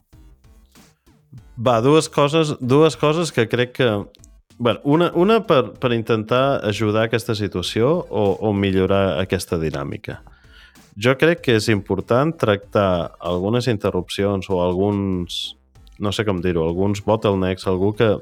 Va, 1.58 1.80
dues 1.82 2.10
coses, 2.10 2.54
dues 2.62 2.98
coses 2.98 3.32
que 3.34 3.48
crec 3.50 3.76
que... 3.78 3.90
Bueno, 4.58 4.82
una, 4.86 5.12
una 5.14 5.44
per, 5.46 5.74
per 5.78 5.94
intentar 5.94 6.66
ajudar 6.66 7.06
aquesta 7.06 7.36
situació 7.38 7.92
o, 8.10 8.24
o 8.42 8.54
millorar 8.54 9.20
aquesta 9.22 9.60
dinàmica. 9.62 10.20
Jo 10.98 11.14
crec 11.18 11.44
que 11.46 11.58
és 11.60 11.68
important 11.70 12.34
tractar 12.42 13.14
algunes 13.22 13.70
interrupcions 13.70 14.50
o 14.50 14.64
alguns, 14.64 15.58
no 16.02 16.10
sé 16.10 16.26
com 16.26 16.42
dir-ho, 16.42 16.66
alguns 16.66 17.04
bottlenecks, 17.06 17.68
algú 17.70 17.92
que, 17.94 18.16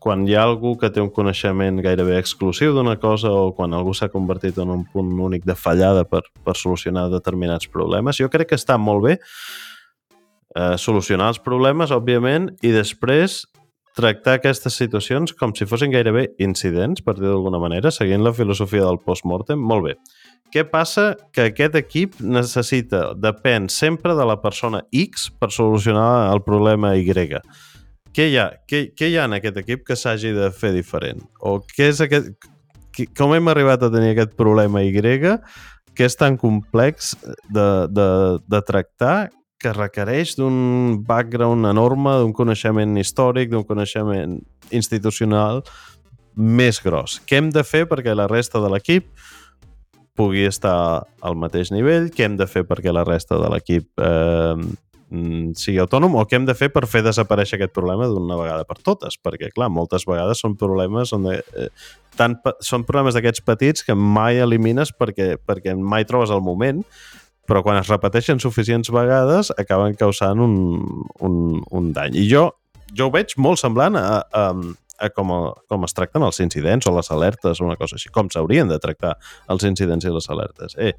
quan 0.00 0.24
hi 0.28 0.34
ha 0.34 0.44
algú 0.48 0.74
que 0.80 0.88
té 0.90 1.02
un 1.02 1.10
coneixement 1.12 1.80
gairebé 1.84 2.16
exclusiu 2.18 2.72
d'una 2.74 2.96
cosa 3.00 3.30
o 3.30 3.50
quan 3.56 3.76
algú 3.76 3.92
s'ha 3.94 4.08
convertit 4.12 4.58
en 4.58 4.72
un 4.72 4.86
punt 4.88 5.12
únic 5.28 5.44
de 5.44 5.54
fallada 5.54 6.06
per, 6.08 6.22
per 6.44 6.56
solucionar 6.56 7.10
determinats 7.12 7.68
problemes, 7.68 8.20
jo 8.20 8.30
crec 8.32 8.52
que 8.52 8.60
està 8.60 8.78
molt 8.80 9.04
bé 9.04 9.18
eh, 9.18 10.76
solucionar 10.80 11.30
els 11.34 11.42
problemes, 11.42 11.92
òbviament, 11.92 12.50
i 12.64 12.72
després 12.74 13.44
tractar 13.96 14.38
aquestes 14.38 14.76
situacions 14.78 15.34
com 15.36 15.52
si 15.56 15.66
fossin 15.68 15.92
gairebé 15.92 16.30
incidents, 16.40 17.02
per 17.04 17.18
dir 17.18 17.28
d'alguna 17.28 17.60
manera, 17.60 17.92
seguint 17.92 18.24
la 18.24 18.32
filosofia 18.32 18.86
del 18.86 19.00
post-mortem. 19.04 19.60
Molt 19.60 19.88
bé. 19.88 19.96
Què 20.50 20.64
passa? 20.66 21.12
Que 21.34 21.50
aquest 21.50 21.76
equip 21.78 22.16
necessita, 22.22 23.10
depèn 23.14 23.68
sempre 23.70 24.16
de 24.18 24.26
la 24.26 24.40
persona 24.42 24.82
X 24.90 25.28
per 25.38 25.52
solucionar 25.54 26.32
el 26.32 26.42
problema 26.46 26.96
Y 26.96 27.38
què 28.14 28.30
hi 28.30 28.38
ha, 28.40 28.48
què, 28.68 28.88
què 28.96 29.10
hi 29.10 29.18
ha 29.18 29.26
en 29.28 29.36
aquest 29.38 29.60
equip 29.62 29.84
que 29.86 29.96
s'hagi 29.98 30.32
de 30.36 30.50
fer 30.54 30.72
diferent? 30.74 31.22
O 31.40 31.58
què 31.62 31.90
és 31.92 32.00
aquest, 32.04 32.32
com 33.16 33.34
hem 33.36 33.50
arribat 33.52 33.84
a 33.86 33.90
tenir 33.92 34.14
aquest 34.14 34.34
problema 34.38 34.82
Y 34.82 34.92
que 35.94 36.06
és 36.06 36.16
tan 36.16 36.36
complex 36.38 37.16
de, 37.50 37.86
de, 37.90 38.08
de 38.46 38.60
tractar 38.62 39.30
que 39.60 39.72
requereix 39.74 40.36
d'un 40.38 41.02
background 41.04 41.66
enorme, 41.68 42.14
d'un 42.22 42.32
coneixement 42.32 42.96
històric, 42.96 43.50
d'un 43.50 43.66
coneixement 43.68 44.38
institucional 44.72 45.60
més 46.34 46.80
gros. 46.80 47.18
Què 47.28 47.40
hem 47.40 47.50
de 47.52 47.64
fer 47.66 47.84
perquè 47.90 48.14
la 48.16 48.28
resta 48.30 48.62
de 48.62 48.70
l'equip 48.72 49.10
pugui 50.16 50.46
estar 50.48 51.04
al 51.20 51.36
mateix 51.36 51.74
nivell? 51.74 52.08
Què 52.14 52.24
hem 52.24 52.38
de 52.40 52.48
fer 52.48 52.64
perquè 52.68 52.94
la 52.94 53.04
resta 53.04 53.36
de 53.42 53.50
l'equip 53.52 54.00
eh, 54.00 54.56
sigui 55.58 55.80
autònom? 55.82 56.14
O 56.14 56.24
què 56.28 56.38
hem 56.38 56.46
de 56.46 56.54
fer 56.54 56.70
per 56.70 56.84
fer 56.90 57.02
desaparèixer 57.02 57.58
aquest 57.58 57.72
problema 57.74 58.06
d'una 58.10 58.38
vegada 58.38 58.66
per 58.68 58.78
totes? 58.78 59.16
Perquè, 59.18 59.50
clar, 59.54 59.70
moltes 59.72 60.06
vegades 60.06 60.42
són 60.42 60.54
problemes 60.60 61.12
on 61.16 61.26
de, 61.26 61.40
eh, 61.58 61.68
tant, 62.18 62.36
són 62.62 62.84
problemes 62.86 63.16
d'aquests 63.16 63.42
petits 63.46 63.86
que 63.86 63.96
mai 63.96 64.38
elimines 64.42 64.94
perquè, 64.94 65.34
perquè 65.42 65.74
mai 65.74 66.06
trobes 66.06 66.30
el 66.30 66.44
moment, 66.46 66.84
però 67.50 67.64
quan 67.66 67.80
es 67.80 67.90
repeteixen 67.90 68.38
suficients 68.38 68.92
vegades 68.94 69.50
acaben 69.58 69.96
causant 69.98 70.38
un, 70.38 70.54
un, 71.26 71.58
un 71.58 71.90
dany. 71.96 72.14
I 72.22 72.28
jo, 72.30 72.46
jo 72.94 73.08
ho 73.08 73.14
veig 73.14 73.34
molt 73.42 73.58
semblant 73.58 73.98
a, 73.98 74.22
a, 74.22 74.44
a 75.00 75.10
com, 75.16 75.32
a, 75.34 75.40
com 75.70 75.86
es 75.88 75.96
tracten 75.96 76.22
els 76.22 76.38
incidents 76.44 76.86
o 76.86 76.94
les 76.94 77.10
alertes 77.10 77.58
o 77.58 77.66
una 77.66 77.78
cosa 77.80 77.98
així, 77.98 78.12
com 78.14 78.30
s'haurien 78.30 78.70
de 78.70 78.78
tractar 78.78 79.16
els 79.50 79.66
incidents 79.66 80.06
i 80.06 80.14
les 80.14 80.30
alertes. 80.30 80.78
Eh, 80.78 80.94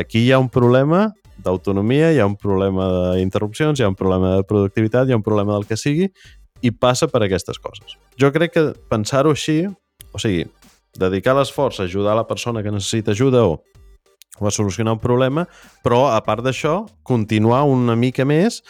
aquí 0.00 0.24
hi 0.24 0.32
ha 0.32 0.40
un 0.40 0.48
problema 0.48 1.10
d'autonomia, 1.44 2.12
hi 2.12 2.20
ha 2.20 2.28
un 2.28 2.36
problema 2.40 2.88
d'interrupcions, 3.16 3.80
hi 3.80 3.86
ha 3.86 3.90
un 3.92 3.98
problema 3.98 4.36
de 4.36 4.46
productivitat, 4.46 5.08
hi 5.08 5.16
ha 5.16 5.20
un 5.20 5.26
problema 5.26 5.56
del 5.56 5.66
que 5.68 5.78
sigui, 5.80 6.10
i 6.60 6.70
passa 6.70 7.08
per 7.08 7.24
aquestes 7.24 7.58
coses. 7.58 7.96
Jo 8.20 8.32
crec 8.34 8.54
que 8.56 8.64
pensar-ho 8.92 9.32
així, 9.32 9.62
o 10.12 10.20
sigui, 10.20 10.44
dedicar 11.00 11.36
l'esforç 11.38 11.80
a 11.80 11.88
ajudar 11.88 12.16
la 12.18 12.26
persona 12.28 12.62
que 12.62 12.72
necessita 12.74 13.14
ajuda 13.16 13.46
o 13.46 13.60
o 14.40 14.46
a 14.46 14.50
solucionar 14.50 14.94
un 14.94 15.00
problema, 15.00 15.46
però 15.84 16.08
a 16.10 16.20
part 16.24 16.42
d'això, 16.44 16.86
continuar 17.04 17.64
una 17.68 17.96
mica 17.96 18.24
més 18.24 18.62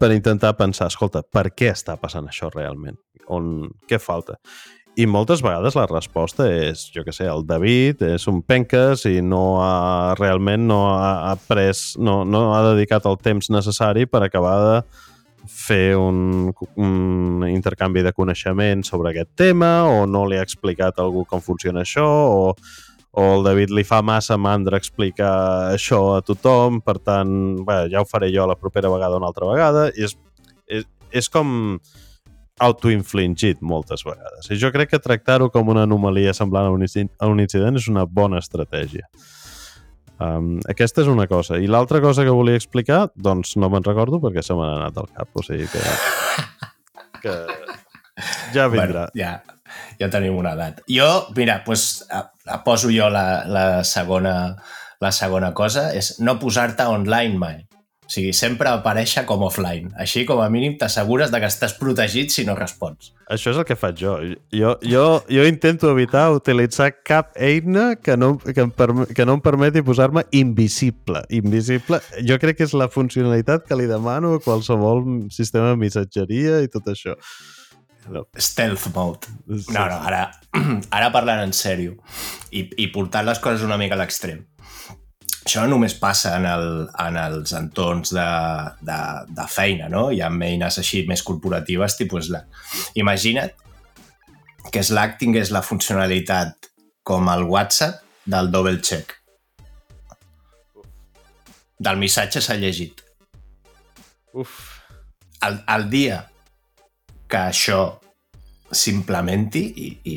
per 0.00 0.12
intentar 0.14 0.54
pensar, 0.56 0.86
escolta, 0.88 1.22
per 1.22 1.50
què 1.50 1.72
està 1.74 1.96
passant 2.00 2.28
això 2.30 2.48
realment? 2.54 2.96
On, 3.30 3.66
què 3.90 3.98
falta? 4.00 4.38
I 5.00 5.06
moltes 5.08 5.40
vegades 5.40 5.76
la 5.78 5.86
resposta 5.88 6.44
és, 6.50 6.82
jo 6.92 7.04
que 7.06 7.14
sé, 7.14 7.24
el 7.30 7.46
David 7.48 8.02
és 8.04 8.26
un 8.28 8.42
penques 8.44 9.06
i 9.08 9.20
no 9.24 9.60
ha, 9.62 10.16
realment 10.18 10.66
no 10.68 10.80
ha, 10.92 11.36
pres, 11.48 11.94
no, 11.96 12.20
no 12.28 12.50
ha 12.52 12.60
dedicat 12.72 13.06
el 13.08 13.16
temps 13.22 13.48
necessari 13.54 14.04
per 14.10 14.20
acabar 14.26 14.56
de 14.66 14.74
fer 15.48 15.96
un, 15.96 16.50
un 16.76 17.46
intercanvi 17.48 18.04
de 18.04 18.12
coneixement 18.12 18.84
sobre 18.84 19.14
aquest 19.14 19.32
tema 19.40 19.72
o 19.88 20.04
no 20.10 20.26
li 20.28 20.36
ha 20.36 20.44
explicat 20.44 20.98
a 20.98 21.06
algú 21.06 21.24
com 21.28 21.40
funciona 21.44 21.86
això 21.86 22.06
o 22.06 22.54
o 23.10 23.24
el 23.34 23.42
David 23.42 23.72
li 23.74 23.82
fa 23.86 23.98
massa 24.06 24.36
mandra 24.38 24.78
explicar 24.78 25.72
això 25.74 25.98
a 26.14 26.20
tothom, 26.22 26.78
per 26.84 26.98
tant, 27.02 27.32
bé, 27.66 27.82
ja 27.90 28.04
ho 28.04 28.06
faré 28.06 28.30
jo 28.30 28.46
la 28.46 28.58
propera 28.58 28.90
vegada 28.92 29.18
una 29.18 29.30
altra 29.32 29.48
vegada, 29.50 29.88
i 29.96 30.06
és, 30.06 30.14
és, 30.70 30.86
és 31.10 31.28
com 31.32 31.80
autoinfligit 32.60 33.62
moltes 33.64 34.04
vegades. 34.06 34.50
I 34.52 34.58
jo 34.60 34.70
crec 34.74 34.92
que 34.92 35.02
tractar-ho 35.02 35.50
com 35.52 35.72
una 35.72 35.86
anomalia 35.88 36.34
semblant 36.36 36.68
a 36.68 36.74
un, 36.74 36.84
a 36.84 37.30
un 37.30 37.40
incident 37.40 37.80
és 37.80 37.88
una 37.88 38.04
bona 38.06 38.40
estratègia. 38.42 39.08
Um, 40.20 40.58
aquesta 40.68 41.00
és 41.00 41.08
una 41.08 41.24
cosa. 41.26 41.56
I 41.56 41.70
l'altra 41.70 42.02
cosa 42.04 42.26
que 42.26 42.34
volia 42.36 42.60
explicar, 42.60 43.06
doncs 43.16 43.56
no 43.56 43.70
me'n 43.72 43.86
recordo 43.86 44.20
perquè 44.20 44.44
se 44.44 44.56
m'ha 44.56 44.74
anat 44.76 45.00
al 45.00 45.08
cap. 45.08 45.30
O 45.32 45.44
sigui 45.46 45.64
que... 45.72 45.80
que 47.22 47.36
ja 48.52 48.68
vindrà. 48.68 49.06
Bueno, 49.08 49.16
ja, 49.16 49.32
ja 50.00 50.10
tenim 50.12 50.36
una 50.36 50.52
edat. 50.58 50.84
Jo, 50.90 51.08
mira, 51.36 51.62
pues, 51.64 52.04
poso 52.66 52.92
jo 52.92 53.08
la, 53.12 53.24
la, 53.48 53.64
segona, 53.84 54.34
la 55.00 55.12
segona 55.16 55.54
cosa, 55.56 55.88
és 55.96 56.18
no 56.20 56.36
posar-te 56.42 56.84
online 56.92 57.40
mai. 57.40 57.62
O 58.10 58.12
sigui, 58.12 58.32
sempre 58.34 58.66
aparèixer 58.66 59.22
com 59.22 59.44
offline. 59.46 59.92
Així, 60.02 60.24
com 60.26 60.40
a 60.42 60.48
mínim, 60.50 60.72
t'assegures 60.80 61.30
de 61.30 61.38
que 61.38 61.46
estàs 61.46 61.76
protegit 61.78 62.32
si 62.34 62.42
no 62.42 62.56
respons. 62.58 63.12
Això 63.30 63.52
és 63.52 63.60
el 63.60 63.66
que 63.68 63.76
faig 63.78 64.00
jo. 64.02 64.16
Jo, 64.50 64.72
jo, 64.82 65.04
jo 65.30 65.44
intento 65.46 65.92
evitar 65.94 66.24
utilitzar 66.34 66.88
cap 67.06 67.30
eina 67.38 67.92
que 67.94 68.16
no, 68.18 68.32
que 68.42 68.64
em, 68.64 68.72
perme, 68.74 69.06
que 69.14 69.28
no 69.28 69.38
em 69.38 69.44
permeti 69.44 69.84
posar-me 69.86 70.24
invisible. 70.34 71.22
Invisible, 71.38 72.02
jo 72.26 72.40
crec 72.42 72.58
que 72.58 72.66
és 72.66 72.74
la 72.74 72.90
funcionalitat 72.90 73.70
que 73.70 73.78
li 73.78 73.86
demano 73.86 74.34
a 74.34 74.42
qualsevol 74.42 75.04
sistema 75.30 75.70
de 75.70 75.78
missatgeria 75.78 76.64
i 76.66 76.72
tot 76.74 76.90
això. 76.90 77.14
No. 78.10 78.24
Stealth 78.34 78.90
mode. 78.90 79.30
No, 79.46 79.86
no, 79.86 80.02
ara, 80.02 80.32
ara 80.98 81.14
parlant 81.14 81.44
en 81.46 81.54
sèrio 81.54 81.94
i, 82.50 82.66
i 82.74 82.90
portant 82.90 83.30
les 83.30 83.38
coses 83.38 83.62
una 83.62 83.78
mica 83.78 83.94
a 83.94 84.02
l'extrem. 84.02 84.48
Això 85.40 85.62
no 85.64 85.74
només 85.74 85.94
passa 85.96 86.34
en, 86.36 86.44
el, 86.46 86.66
en 87.00 87.16
els 87.16 87.54
entorns 87.56 88.12
de, 88.12 88.26
de, 88.84 88.98
de 89.38 89.46
feina, 89.48 89.88
no? 89.92 90.10
Hi 90.12 90.20
ha 90.20 90.28
eines 90.28 90.78
així 90.82 91.06
més 91.08 91.24
corporatives, 91.24 91.96
tipus 91.96 92.28
Slack. 92.28 92.60
Imagina't 93.00 93.54
que 94.70 94.82
Slack 94.84 95.16
tingués 95.22 95.52
la 95.54 95.64
funcionalitat 95.64 96.68
com 97.02 97.30
el 97.32 97.46
WhatsApp 97.48 98.04
del 98.28 98.50
double 98.52 98.82
check. 98.84 99.16
Del 101.80 101.96
missatge 101.96 102.42
s'ha 102.44 102.58
llegit. 102.60 103.00
Uf. 104.36 104.58
El, 105.48 105.56
el 105.72 105.88
dia 105.88 106.20
que 107.30 107.40
això 107.40 107.80
s'implementi 108.70 109.62
i, 109.72 109.88
i 110.04 110.16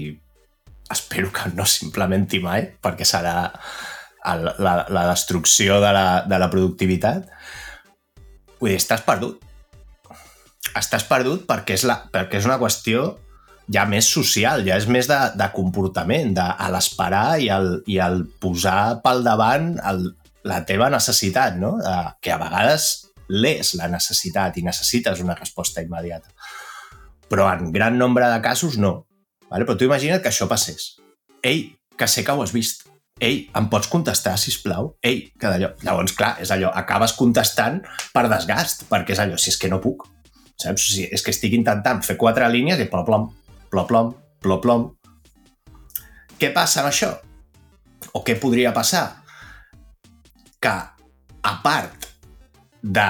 espero 0.93 1.31
que 1.33 1.47
no 1.55 1.65
s'implementi 1.65 2.41
mai 2.43 2.67
perquè 2.83 3.07
serà 3.07 3.37
el, 4.31 4.47
la, 4.63 4.73
la 4.89 5.07
destrucció 5.09 5.79
de 5.83 5.91
la, 5.95 6.05
de 6.29 6.39
la 6.39 6.49
productivitat. 6.51 7.27
Vull 8.59 8.73
dir, 8.73 8.79
estàs 8.79 9.03
perdut. 9.05 9.41
Estàs 10.73 11.05
perdut 11.09 11.45
perquè 11.49 11.77
és, 11.77 11.85
la, 11.89 11.99
perquè 12.13 12.39
és 12.39 12.47
una 12.49 12.57
qüestió 12.61 13.11
ja 13.73 13.85
més 13.87 14.09
social, 14.09 14.65
ja 14.67 14.79
és 14.79 14.89
més 14.91 15.07
de, 15.07 15.19
de 15.39 15.47
comportament, 15.55 16.33
de, 16.35 16.47
l'esperar 16.73 17.37
i, 17.39 17.47
el, 17.53 17.77
i 17.87 17.99
el 18.03 18.25
posar 18.41 18.99
pel 19.03 19.23
davant 19.23 19.73
el, 19.91 20.09
la 20.49 20.63
teva 20.67 20.89
necessitat, 20.91 21.55
no? 21.61 21.77
De, 21.79 21.95
que 22.23 22.33
a 22.33 22.41
vegades 22.41 22.89
l'és 23.31 23.75
la 23.79 23.87
necessitat 23.91 24.57
i 24.59 24.65
necessites 24.65 25.21
una 25.23 25.37
resposta 25.37 25.81
immediata 25.81 26.33
però 27.33 27.49
en 27.49 27.71
gran 27.73 27.97
nombre 27.97 28.27
de 28.29 28.41
casos 28.45 28.77
no. 28.77 29.07
Vale? 29.49 29.65
Però 29.65 29.73
tu 29.77 29.87
imagina't 29.87 30.21
que 30.21 30.29
això 30.29 30.45
passés. 30.49 30.99
Ei, 31.41 31.73
que 31.97 32.05
sé 32.05 32.21
que 32.21 32.33
ho 32.33 32.43
has 32.43 32.53
vist. 32.53 32.85
Ei, 33.21 33.49
em 33.55 33.67
pots 33.69 33.87
contestar, 33.87 34.33
si 34.41 34.51
plau? 34.63 34.95
Ei, 35.05 35.27
que 35.39 35.49
d'allò... 35.51 35.69
Llavors, 35.85 36.15
clar, 36.17 36.33
és 36.41 36.51
allò, 36.51 36.71
acabes 36.73 37.13
contestant 37.17 37.79
per 38.13 38.25
desgast, 38.31 38.87
perquè 38.89 39.13
és 39.13 39.21
allò, 39.21 39.37
si 39.37 39.51
és 39.53 39.59
que 39.61 39.69
no 39.71 39.79
puc. 39.83 40.07
Saps? 40.59 40.87
Si 40.95 41.05
és 41.05 41.21
que 41.23 41.33
estic 41.33 41.53
intentant 41.57 42.01
fer 42.05 42.17
quatre 42.19 42.47
línies 42.51 42.81
i 42.81 42.89
ploplom, 42.89 43.29
ploplom, 43.71 44.13
ploplom. 44.43 44.89
Què 46.41 46.49
passa 46.55 46.81
amb 46.81 46.89
això? 46.89 47.11
O 48.17 48.23
què 48.25 48.35
podria 48.41 48.73
passar? 48.75 49.05
Que, 50.63 50.73
a 51.43 51.53
part 51.63 52.09
de 52.81 53.07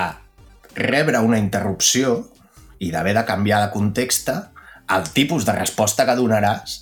rebre 0.76 1.22
una 1.24 1.40
interrupció, 1.42 2.20
i 2.84 2.92
d'haver 2.92 3.16
de 3.16 3.26
canviar 3.26 3.62
de 3.64 3.72
context, 3.74 4.30
el 4.94 5.10
tipus 5.16 5.46
de 5.48 5.56
resposta 5.56 6.06
que 6.06 6.18
donaràs, 6.20 6.78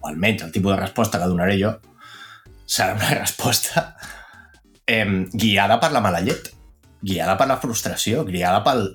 o 0.00 0.08
almenys 0.10 0.48
el 0.48 0.52
tipus 0.52 0.74
de 0.74 0.80
resposta 0.80 1.20
que 1.20 1.30
donaré 1.30 1.56
jo, 1.60 1.76
serà 2.66 2.96
una 2.96 3.12
resposta 3.22 3.94
eh, 4.86 5.28
guiada 5.32 5.78
per 5.82 5.92
la 5.92 6.02
mala 6.04 6.22
llet, 6.24 6.52
guiada 7.02 7.36
per 7.38 7.48
la 7.50 7.60
frustració, 7.62 8.26
guiada 8.28 8.62
pel... 8.66 8.88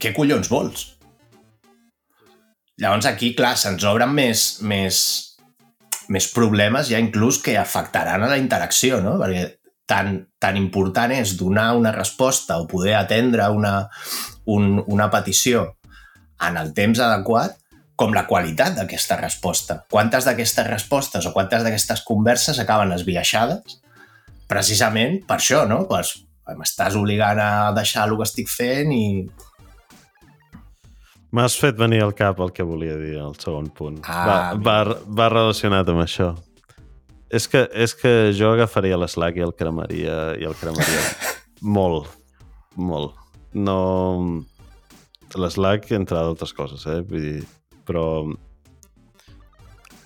Què 0.00 0.14
collons 0.16 0.48
vols? 0.48 0.86
Llavors 2.80 3.06
aquí, 3.10 3.34
clar, 3.36 3.56
se'ns 3.60 3.84
obren 3.84 4.12
més, 4.16 4.44
més, 4.64 5.00
més 6.08 6.28
problemes 6.32 6.88
ja 6.88 7.00
inclús 7.02 7.40
que 7.44 7.58
afectaran 7.60 8.24
a 8.24 8.30
la 8.30 8.38
interacció, 8.40 9.02
no? 9.04 9.18
Perquè 9.20 9.42
tan, 9.90 10.14
tan 10.40 10.56
important 10.56 11.12
és 11.12 11.34
donar 11.36 11.74
una 11.76 11.92
resposta 11.92 12.56
o 12.62 12.68
poder 12.70 12.94
atendre 12.96 13.50
una, 13.52 13.74
un, 14.48 14.78
una 14.86 15.10
petició 15.12 15.66
en 16.40 16.56
el 16.56 16.72
temps 16.72 17.02
adequat 17.04 17.59
com 18.00 18.16
la 18.16 18.24
qualitat 18.28 18.78
d'aquesta 18.78 19.18
resposta. 19.20 19.82
Quantes 19.92 20.24
d'aquestes 20.24 20.66
respostes 20.70 21.28
o 21.28 21.34
quantes 21.36 21.66
d'aquestes 21.66 22.00
converses 22.08 22.58
acaben 22.62 22.94
esbiaixades 22.96 23.80
precisament 24.50 25.20
per 25.28 25.36
això, 25.38 25.66
no? 25.68 25.84
Pues, 25.90 26.16
M'estàs 26.50 26.96
obligant 26.98 27.38
a 27.38 27.70
deixar 27.76 28.08
el 28.08 28.16
que 28.18 28.26
estic 28.26 28.48
fent 28.50 28.90
i... 28.90 29.04
M'has 31.36 31.54
fet 31.60 31.76
venir 31.78 32.00
al 32.02 32.14
cap 32.18 32.40
el 32.42 32.50
que 32.50 32.66
volia 32.66 32.96
dir, 32.98 33.12
el 33.22 33.36
segon 33.38 33.68
punt. 33.70 34.00
Ah, 34.02 34.24
va, 34.26 34.38
va, 34.58 34.96
va 35.20 35.28
relacionat 35.30 35.92
amb 35.92 36.02
això. 36.02 36.32
És 37.30 37.46
que, 37.46 37.62
és 37.70 37.94
que 37.94 38.32
jo 38.34 38.50
agafaria 38.56 38.98
l'Slack 38.98 39.38
i 39.38 39.44
el 39.46 39.54
cremaria, 39.54 40.16
i 40.40 40.48
el 40.48 40.56
cremaria 40.58 41.04
molt, 41.78 42.10
molt. 42.74 43.14
No... 43.54 43.78
L'Slack, 45.38 45.92
entre 45.94 46.18
d'altres 46.18 46.50
coses, 46.56 46.82
eh? 46.90 46.98
Vull 47.06 47.22
dir, 47.22 47.44
però 47.90 48.06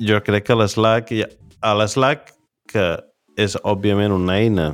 jo 0.00 0.20
crec 0.24 0.48
que 0.48 0.56
l'Slack... 0.56 1.12
A 1.64 1.72
l'Slack, 1.72 2.34
que 2.68 2.84
és 3.40 3.54
òbviament 3.64 4.12
una 4.12 4.34
eina 4.36 4.66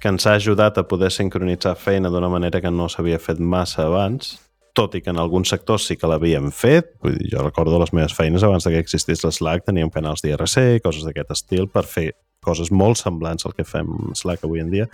que 0.00 0.10
ens 0.10 0.24
ha 0.26 0.32
ajudat 0.38 0.78
a 0.80 0.86
poder 0.88 1.10
sincronitzar 1.14 1.76
feina 1.78 2.10
d'una 2.10 2.30
manera 2.32 2.58
que 2.62 2.72
no 2.72 2.88
s'havia 2.90 3.20
fet 3.22 3.38
massa 3.38 3.84
abans, 3.86 4.32
tot 4.74 4.96
i 4.96 5.02
que 5.04 5.12
en 5.12 5.20
alguns 5.20 5.52
sectors 5.52 5.86
sí 5.86 5.96
que 5.98 6.08
l'havíem 6.08 6.48
fet. 6.54 6.94
Vull 7.04 7.18
dir, 7.18 7.28
jo 7.34 7.44
recordo 7.44 7.78
les 7.78 7.92
meves 7.94 8.16
feines 8.16 8.42
abans 8.46 8.66
que 8.66 8.80
existís 8.80 9.22
l'Slack, 9.26 9.66
teníem 9.68 9.92
canals 9.92 10.24
d'IRC 10.24 10.56
i 10.78 10.82
coses 10.82 11.06
d'aquest 11.06 11.36
estil 11.36 11.68
per 11.68 11.84
fer 11.86 12.08
coses 12.42 12.72
molt 12.72 12.98
semblants 12.98 13.44
al 13.46 13.54
que 13.54 13.66
fem 13.68 13.90
Slack 14.16 14.46
avui 14.48 14.64
en 14.64 14.72
dia. 14.72 14.88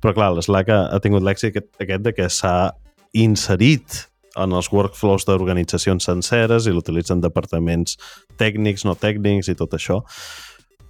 Però 0.00 0.14
clar, 0.14 0.30
l'Slack 0.36 0.70
ha, 0.70 0.80
ha 0.94 1.02
tingut 1.02 1.26
l'èxit 1.26 1.50
aquest, 1.50 1.68
aquest 1.82 2.06
de 2.06 2.14
que 2.16 2.30
s'ha 2.30 2.72
inserit 3.12 4.06
en 4.40 4.56
els 4.56 4.70
workflows 4.72 5.26
d'organitzacions 5.28 6.06
senceres 6.08 6.66
i 6.66 6.72
l'utilitzen 6.72 7.20
departaments 7.20 7.98
tècnics, 8.40 8.86
no 8.88 8.96
tècnics 8.96 9.50
i 9.52 9.56
tot 9.58 9.76
això. 9.76 10.00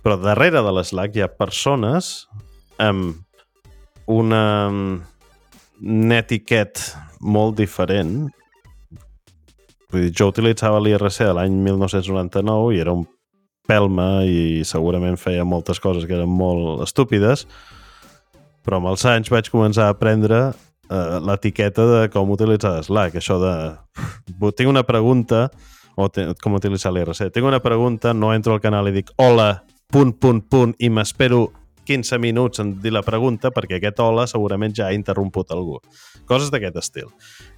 Però 0.03 0.19
darrere 0.19 0.63
de 0.63 0.75
l'Slack 0.75 1.17
hi 1.17 1.25
ha 1.25 1.31
persones 1.31 2.27
amb 2.83 3.19
una 4.11 4.45
un 5.83 6.13
etiquet 6.15 6.79
molt 7.21 7.57
diferent. 7.59 8.31
Vull 9.93 10.07
dir, 10.07 10.13
jo 10.17 10.31
utilitzava 10.31 10.81
l'IRC 10.81 11.19
de 11.27 11.35
l'any 11.37 11.59
1999 11.65 12.77
i 12.77 12.81
era 12.81 12.95
un 12.97 13.05
pelma 13.69 14.25
i 14.27 14.63
segurament 14.67 15.19
feia 15.21 15.45
moltes 15.47 15.81
coses 15.83 16.07
que 16.07 16.17
eren 16.17 16.31
molt 16.31 16.83
estúpides, 16.87 17.47
però 18.63 18.79
amb 18.79 18.93
els 18.93 19.05
anys 19.07 19.31
vaig 19.31 19.51
començar 19.53 19.89
a 19.89 19.95
aprendre 19.95 20.53
uh, 20.93 21.19
l'etiqueta 21.25 21.87
de 21.89 22.03
com 22.13 22.31
utilitzar 22.35 22.77
Slack, 22.85 23.17
això 23.23 23.39
de... 23.41 23.55
Tinc 24.53 24.69
una 24.69 24.85
pregunta, 24.85 25.49
o 25.97 26.09
com 26.43 26.61
utilitzar 26.61 26.93
l'IRC. 26.93 27.33
Tinc 27.33 27.49
una 27.49 27.63
pregunta, 27.65 28.13
no 28.13 28.33
entro 28.37 28.55
al 28.55 28.63
canal 28.65 28.89
i 28.89 28.97
dic 29.01 29.13
hola, 29.17 29.65
punt, 29.93 30.15
punt, 30.21 30.45
punt, 30.53 30.77
i 30.79 30.93
m'espero 30.93 31.49
15 31.85 32.19
minuts 32.23 32.61
en 32.63 32.77
dir 32.83 32.93
la 32.95 33.03
pregunta 33.03 33.51
perquè 33.51 33.81
aquest 33.81 33.99
hola 34.03 34.29
segurament 34.31 34.75
ja 34.77 34.89
ha 34.89 34.97
interromput 34.97 35.51
algú. 35.55 35.81
Coses 36.31 36.53
d'aquest 36.55 36.79
estil. 36.79 37.09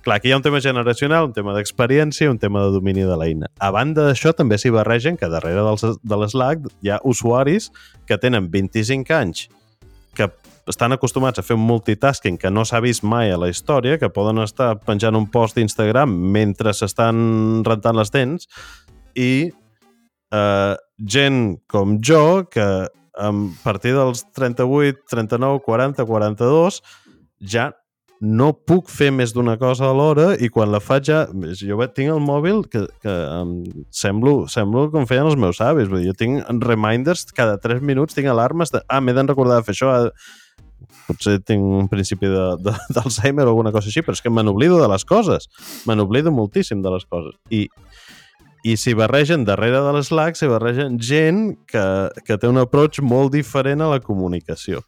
Clar, 0.05 0.17
aquí 0.17 0.31
hi 0.31 0.35
ha 0.35 0.38
un 0.41 0.47
tema 0.47 0.62
generacional, 0.64 1.29
un 1.29 1.35
tema 1.37 1.55
d'experiència, 1.57 2.31
un 2.33 2.41
tema 2.41 2.64
de 2.64 2.73
domini 2.73 3.05
de 3.05 3.19
l'eina. 3.21 3.50
A 3.61 3.71
banda 3.75 4.09
d'això, 4.09 4.33
també 4.37 4.59
s'hi 4.59 4.73
barregen 4.75 5.21
que 5.21 5.29
darrere 5.29 5.67
dels, 5.67 6.00
de 6.00 6.21
l'Slack 6.21 6.71
hi 6.83 6.95
ha 6.95 7.03
usuaris 7.05 7.71
que 8.09 8.19
tenen 8.21 8.49
25 8.50 9.14
anys 9.14 9.49
que 10.14 10.31
estan 10.71 10.94
acostumats 10.97 11.38
a 11.38 11.44
fer 11.44 11.56
un 11.59 11.66
multitasking 11.66 12.38
que 12.40 12.50
no 12.50 12.64
s'ha 12.64 12.80
vist 12.85 13.04
mai 13.04 13.33
a 13.33 13.38
la 13.40 13.50
història, 13.52 13.99
que 14.00 14.12
poden 14.12 14.40
estar 14.44 14.75
penjant 14.87 15.16
un 15.18 15.28
post 15.30 15.59
d'Instagram 15.59 16.11
mentre 16.35 16.73
s'estan 16.73 17.62
rentant 17.66 17.97
les 17.99 18.12
dents 18.14 18.49
i 19.14 19.50
eh, 20.33 20.75
gent 20.99 21.40
com 21.71 21.99
jo 22.02 22.44
que 22.50 22.68
a 23.14 23.30
partir 23.62 23.94
dels 23.94 24.25
38, 24.35 25.06
39, 25.11 25.61
40, 25.62 26.04
42 26.04 26.80
ja 27.38 27.71
no 28.25 28.52
puc 28.54 28.88
fer 28.88 29.11
més 29.12 29.35
d'una 29.35 29.56
cosa 29.61 29.88
alhora 29.90 30.33
i 30.40 30.49
quan 30.52 30.71
la 30.73 30.80
faig 30.80 31.11
ja... 31.11 31.25
Jo 31.61 31.76
tinc 31.92 32.12
el 32.14 32.23
mòbil 32.25 32.62
que, 32.71 32.87
que 33.02 33.14
um, 33.42 33.59
semblo, 33.92 34.47
semblo 34.49 34.87
com 34.92 35.06
feien 35.06 35.28
els 35.28 35.37
meus 35.37 35.61
avis. 35.61 35.90
Vull 35.90 36.02
dir, 36.02 36.12
jo 36.12 36.16
tinc 36.18 36.64
reminders 36.64 37.26
cada 37.37 37.59
3 37.61 37.85
minuts, 37.85 38.16
tinc 38.16 38.30
alarmes 38.30 38.73
de... 38.73 38.80
Ah, 38.88 39.02
m'he 39.04 39.14
de 39.14 39.26
recordar 39.28 39.61
de 39.61 39.68
fer 39.68 39.76
això. 39.76 39.92
Potser 41.08 41.38
tinc 41.44 41.62
un 41.62 41.88
principi 41.92 42.30
d'Alzheimer 42.94 43.46
o 43.46 43.54
alguna 43.54 43.73
cosa 43.75 43.90
així, 43.90 44.04
però 44.04 44.16
és 44.16 44.25
que 44.25 44.32
me 44.32 44.44
n'oblido 44.46 44.80
de 44.80 44.88
les 44.90 45.04
coses. 45.08 45.50
Me 45.88 45.96
n'oblido 45.99 46.32
moltíssim 46.32 46.82
de 46.84 46.94
les 46.94 47.06
coses. 47.08 47.37
I 47.50 47.66
i 48.64 48.78
s'hi 48.80 48.94
barregen 48.96 49.42
darrere 49.44 49.82
de 49.84 49.90
l'Slack, 49.92 50.38
s'hi 50.40 50.49
barregen 50.49 50.96
gent 50.96 51.50
que, 51.68 51.82
que 52.25 52.38
té 52.40 52.49
un 52.49 52.56
approach 52.62 53.02
molt 53.04 53.34
diferent 53.34 53.84
a 53.84 53.90
la 53.90 53.99
comunicació. 54.00 54.80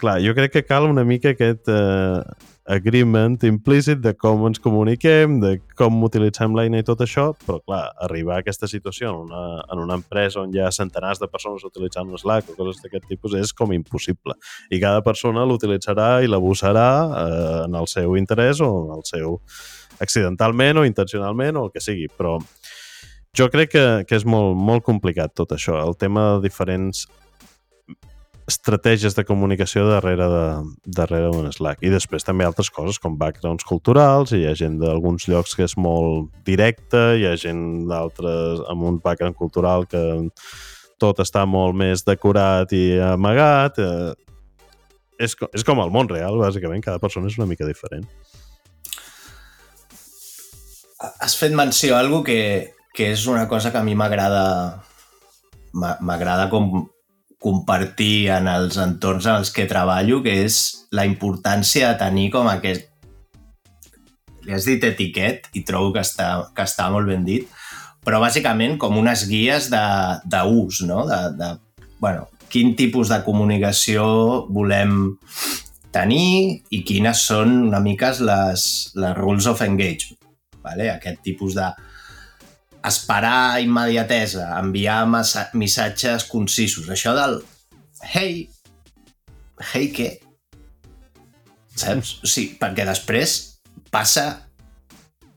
Clar, 0.00 0.16
jo 0.24 0.32
crec 0.36 0.54
que 0.54 0.64
cal 0.64 0.88
una 0.88 1.04
mica 1.04 1.34
aquest 1.34 1.68
uh, 1.68 2.24
agreement 2.66 3.38
implícit 3.46 4.00
de 4.02 4.12
com 4.18 4.42
ens 4.48 4.58
comuniquem, 4.62 5.38
de 5.42 5.52
com 5.78 6.02
utilitzem 6.06 6.54
l'eina 6.58 6.80
i 6.82 6.86
tot 6.86 7.02
això, 7.04 7.28
però 7.46 7.60
clar, 7.62 7.82
arribar 8.02 8.36
a 8.36 8.42
aquesta 8.42 8.68
situació 8.70 9.12
en 9.12 9.28
una, 9.28 9.42
en 9.72 9.82
una 9.84 9.98
empresa 10.00 10.42
on 10.42 10.54
hi 10.54 10.62
ha 10.62 10.72
centenars 10.74 11.22
de 11.22 11.30
persones 11.30 11.64
utilitzant 11.66 12.10
un 12.10 12.18
Slack 12.18 12.50
o 12.50 12.56
coses 12.58 12.82
d'aquest 12.82 13.06
tipus 13.10 13.36
és 13.38 13.54
com 13.54 13.74
impossible. 13.76 14.34
I 14.70 14.80
cada 14.82 15.04
persona 15.06 15.46
l'utilitzarà 15.46 16.24
i 16.24 16.30
l'abusarà 16.30 16.88
uh, 17.06 17.60
en 17.66 17.78
el 17.78 17.86
seu 17.90 18.18
interès 18.18 18.60
o 18.64 18.70
en 18.84 18.96
el 18.98 19.06
seu 19.06 19.38
accidentalment 20.02 20.82
o 20.82 20.86
intencionalment 20.88 21.56
o 21.56 21.68
el 21.68 21.72
que 21.74 21.84
sigui, 21.84 22.10
però 22.10 22.40
jo 23.36 23.46
crec 23.52 23.70
que, 23.76 23.86
que 24.08 24.18
és 24.18 24.26
molt, 24.26 24.56
molt 24.58 24.82
complicat 24.84 25.34
tot 25.36 25.54
això, 25.54 25.78
el 25.84 25.94
tema 26.00 26.32
de 26.34 26.48
diferents 26.48 27.06
estratègies 28.46 29.16
de 29.16 29.24
comunicació 29.26 29.88
darrere 29.88 30.26
de, 30.30 30.46
darrere 30.86 31.50
Slack. 31.52 31.82
I 31.82 31.90
després 31.90 32.24
també 32.24 32.46
altres 32.46 32.70
coses 32.70 33.00
com 33.02 33.18
backgrounds 33.18 33.66
culturals, 33.66 34.32
hi 34.32 34.46
ha 34.46 34.54
gent 34.58 34.78
d'alguns 34.80 35.26
llocs 35.30 35.56
que 35.58 35.66
és 35.66 35.74
molt 35.76 36.30
directe, 36.46 37.18
hi 37.18 37.26
ha 37.26 37.34
gent 37.40 37.88
d'altres 37.90 38.62
amb 38.70 38.86
un 38.86 39.00
background 39.02 39.36
cultural 39.36 39.86
que 39.90 40.02
tot 41.02 41.18
està 41.20 41.44
molt 41.44 41.76
més 41.76 42.06
decorat 42.06 42.72
i 42.72 42.96
amagat. 43.02 43.82
Eh, 43.82 44.14
és, 45.18 45.34
és 45.52 45.66
com 45.66 45.82
el 45.82 45.92
món 45.92 46.08
real, 46.08 46.38
bàsicament, 46.38 46.84
cada 46.84 47.02
persona 47.02 47.28
és 47.28 47.38
una 47.40 47.50
mica 47.50 47.66
diferent. 47.66 48.06
Has 51.20 51.34
fet 51.36 51.52
menció 51.52 51.96
a 51.96 52.00
algo 52.00 52.22
que, 52.24 52.72
que 52.96 53.10
és 53.12 53.26
una 53.28 53.48
cosa 53.48 53.72
que 53.72 53.82
a 53.82 53.84
mi 53.84 53.96
m'agrada 53.98 54.84
m'agrada 55.76 56.46
com 56.48 56.86
compartir 57.42 58.28
en 58.32 58.48
els 58.50 58.78
entorns 58.80 59.26
en 59.28 59.40
els 59.42 59.52
que 59.54 59.68
treballo, 59.68 60.22
que 60.24 60.34
és 60.46 60.60
la 60.96 61.06
importància 61.08 61.92
de 61.92 62.00
tenir 62.00 62.30
com 62.34 62.48
aquest... 62.50 62.88
Li 64.46 64.54
has 64.54 64.66
dit 64.68 64.82
etiquet 64.86 65.48
i 65.58 65.64
trobo 65.66 65.92
que 65.96 66.04
està, 66.06 66.28
que 66.54 66.64
està 66.64 66.86
molt 66.94 67.08
ben 67.10 67.24
dit, 67.26 67.48
però 68.06 68.20
bàsicament 68.22 68.76
com 68.78 68.94
unes 68.98 69.24
guies 69.26 69.66
d'ús, 69.72 70.84
no? 70.86 71.02
De, 71.08 71.18
de, 71.34 71.48
bueno, 71.98 72.28
quin 72.52 72.76
tipus 72.78 73.10
de 73.10 73.18
comunicació 73.26 74.06
volem 74.54 75.10
tenir 75.96 76.62
i 76.70 76.82
quines 76.86 77.24
són 77.26 77.56
una 77.66 77.80
mica 77.82 78.12
les, 78.20 78.68
les 78.94 79.16
rules 79.18 79.48
of 79.50 79.64
engagement. 79.66 80.20
Vale? 80.62 80.90
Aquest 80.92 81.22
tipus 81.26 81.56
de, 81.58 81.66
esperar 82.88 83.60
immediatesa, 83.62 84.52
enviar 84.60 85.00
missatges 85.58 86.26
concisos. 86.30 86.88
Això 86.92 87.14
del 87.16 87.40
hey, 88.12 88.46
hey 89.72 89.90
què? 89.94 90.10
Saps? 91.76 92.18
Sigui, 92.24 92.54
perquè 92.60 92.86
després 92.88 93.36
passa 93.92 94.26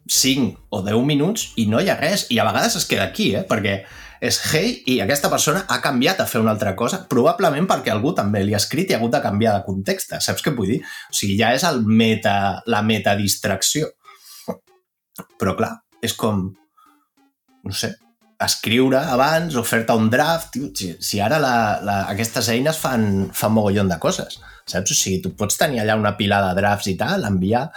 5 0.09 0.69
o 0.73 0.81
10 0.85 1.05
minuts 1.05 1.49
i 1.61 1.67
no 1.69 1.81
hi 1.81 1.89
ha 1.91 1.97
res. 1.99 2.27
I 2.33 2.39
a 2.39 2.47
vegades 2.47 2.77
es 2.79 2.87
queda 2.89 3.09
aquí, 3.09 3.33
eh? 3.35 3.43
Perquè 3.47 3.79
és 4.19 4.39
hey 4.51 4.73
i 4.91 4.97
aquesta 4.99 5.29
persona 5.31 5.63
ha 5.71 5.79
canviat 5.83 6.19
a 6.19 6.27
fer 6.27 6.41
una 6.41 6.51
altra 6.51 6.73
cosa, 6.75 7.05
probablement 7.11 7.67
perquè 7.69 7.93
algú 7.93 8.11
també 8.15 8.41
li 8.43 8.55
ha 8.55 8.59
escrit 8.59 8.89
i 8.89 8.95
ha 8.95 8.99
hagut 8.99 9.13
de 9.15 9.21
canviar 9.23 9.55
de 9.57 9.65
context. 9.67 10.15
Saps 10.19 10.43
què 10.43 10.55
vull 10.55 10.73
dir? 10.73 10.81
O 10.83 11.15
sigui, 11.15 11.37
ja 11.39 11.53
és 11.55 11.63
el 11.67 11.83
meta, 11.87 12.35
la 12.67 12.81
metadistracció. 12.83 13.93
Però 15.39 15.55
clar, 15.59 15.77
és 16.03 16.15
com 16.15 16.49
no 17.63 17.75
sé, 17.75 17.93
escriure 18.39 19.01
abans 19.11 19.55
o 19.59 19.63
fer-te 19.67 19.95
un 19.95 20.09
draft. 20.11 20.57
Si, 20.75 20.93
si 21.03 21.19
ara 21.23 21.39
la, 21.41 21.55
la, 21.83 21.97
aquestes 22.11 22.49
eines 22.53 22.79
fan, 22.79 23.29
fan 23.35 23.55
mogollon 23.55 23.91
de 23.91 23.99
coses, 24.01 24.39
saps? 24.65 24.93
O 24.93 24.97
sigui, 24.97 25.19
tu 25.23 25.33
pots 25.37 25.59
tenir 25.59 25.83
allà 25.83 25.97
una 25.99 26.15
pila 26.17 26.41
de 26.47 26.53
drafts 26.61 26.91
i 26.91 26.95
tal, 26.99 27.27
enviar 27.27 27.67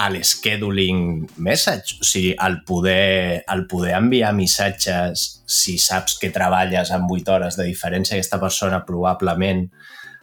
a 0.00 0.06
l'scheduling 0.08 1.26
message, 1.44 1.98
o 2.00 2.06
sigui, 2.06 2.32
el 2.40 2.60
poder, 2.64 3.42
el 3.52 3.66
poder 3.68 3.96
enviar 3.98 4.32
missatges 4.32 5.26
si 5.50 5.76
saps 5.82 6.16
que 6.22 6.32
treballes 6.32 6.92
amb 6.94 7.10
8 7.10 7.34
hores 7.34 7.58
de 7.58 7.66
diferència, 7.68 8.16
aquesta 8.16 8.40
persona 8.40 8.80
probablement 8.86 9.66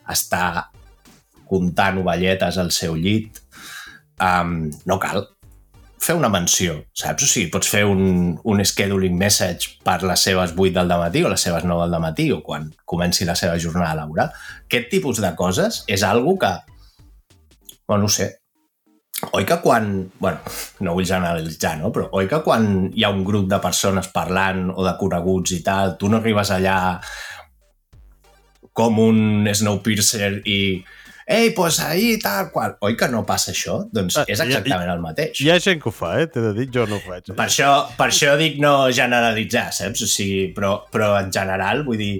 està 0.09 0.71
comptant 1.47 1.99
ovelletes 2.01 2.57
al 2.57 2.71
seu 2.75 2.95
llit, 2.97 3.43
um, 4.23 4.63
no 4.87 4.97
cal 5.03 5.27
fer 6.01 6.15
una 6.15 6.29
menció, 6.29 6.77
saps? 6.95 7.25
O 7.25 7.29
sigui, 7.29 7.49
pots 7.51 7.69
fer 7.71 7.83
un, 7.89 8.35
un 8.43 8.63
scheduling 8.63 9.17
message 9.17 9.77
per 9.85 9.99
les 10.05 10.23
seves 10.29 10.53
8 10.55 10.73
del 10.77 10.93
matí 11.01 11.23
o 11.25 11.31
les 11.31 11.41
seves 11.41 11.65
9 11.67 11.89
del 11.91 12.03
matí 12.03 12.29
o 12.31 12.41
quan 12.45 12.69
comenci 12.85 13.25
la 13.25 13.35
seva 13.35 13.57
jornada 13.59 13.95
laboral. 14.01 14.33
Aquest 14.65 14.91
tipus 14.93 15.21
de 15.23 15.33
coses 15.35 15.83
és 15.87 16.03
algo 16.03 16.37
que, 16.39 16.53
bueno, 17.87 18.05
no 18.05 18.11
sé, 18.11 18.29
oi 19.33 19.45
que 19.49 19.57
quan, 19.63 20.11
bueno, 20.19 20.37
no 20.85 20.93
vull 20.93 21.07
generalitzar, 21.09 21.77
no? 21.81 21.89
però 21.93 22.11
oi 22.19 22.29
que 22.29 22.43
quan 22.45 22.91
hi 22.93 23.03
ha 23.03 23.13
un 23.13 23.23
grup 23.25 23.47
de 23.49 23.59
persones 23.63 24.11
parlant 24.13 24.67
o 24.75 24.85
de 24.85 24.93
coneguts 24.99 25.55
i 25.57 25.63
tal, 25.65 25.97
tu 25.97 26.11
no 26.11 26.21
arribes 26.21 26.53
allà 26.53 26.77
com 28.77 28.99
un 29.01 29.49
Snowpiercer 29.49 30.43
i 30.45 30.59
ei, 31.27 31.51
pues 31.51 31.81
ahir 31.83 32.21
tal 32.23 32.51
qual. 32.53 32.77
Oi 32.87 32.95
que 32.95 33.09
no 33.11 33.25
passa 33.27 33.51
això? 33.51 33.81
Doncs 33.91 34.15
ah, 34.21 34.23
és 34.31 34.39
exactament 34.39 34.93
el 34.93 35.03
mateix. 35.03 35.41
Hi 35.43 35.51
ha 35.51 35.57
gent 35.59 35.81
que 35.83 35.91
ho 35.91 35.93
fa, 35.93 36.13
eh? 36.21 36.29
T'he 36.31 36.43
de 36.45 36.53
dir, 36.55 36.69
jo 36.73 36.85
no 36.87 37.01
ho 37.01 37.03
faig. 37.03 37.27
Eh? 37.27 37.35
Per, 37.35 37.49
això, 37.49 37.73
per 37.99 38.07
això 38.13 38.37
dic 38.39 38.61
no 38.63 38.87
generalitzar, 38.95 39.67
saps? 39.75 40.05
O 40.05 40.09
sigui, 40.09 40.47
però, 40.55 40.77
però 40.93 41.11
en 41.19 41.29
general, 41.35 41.83
vull 41.87 41.99
dir, 41.99 42.13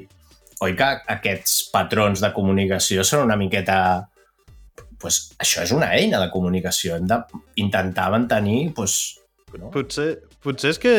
oi 0.68 0.76
que 0.76 0.92
aquests 1.16 1.56
patrons 1.72 2.22
de 2.26 2.34
comunicació 2.36 3.08
són 3.08 3.24
una 3.30 3.40
miqueta 3.40 3.80
pues, 5.00 5.22
això 5.40 5.64
és 5.64 5.72
una 5.72 5.94
eina 5.96 6.20
de 6.20 6.30
comunicació. 6.34 6.98
Hem 6.98 7.08
d'intentar 7.08 8.10
mantenir... 8.14 8.74
Pues, 8.76 9.00
no? 9.56 9.72
potser, 9.72 10.18
potser 10.44 10.76
és 10.76 10.82
que 10.84 10.96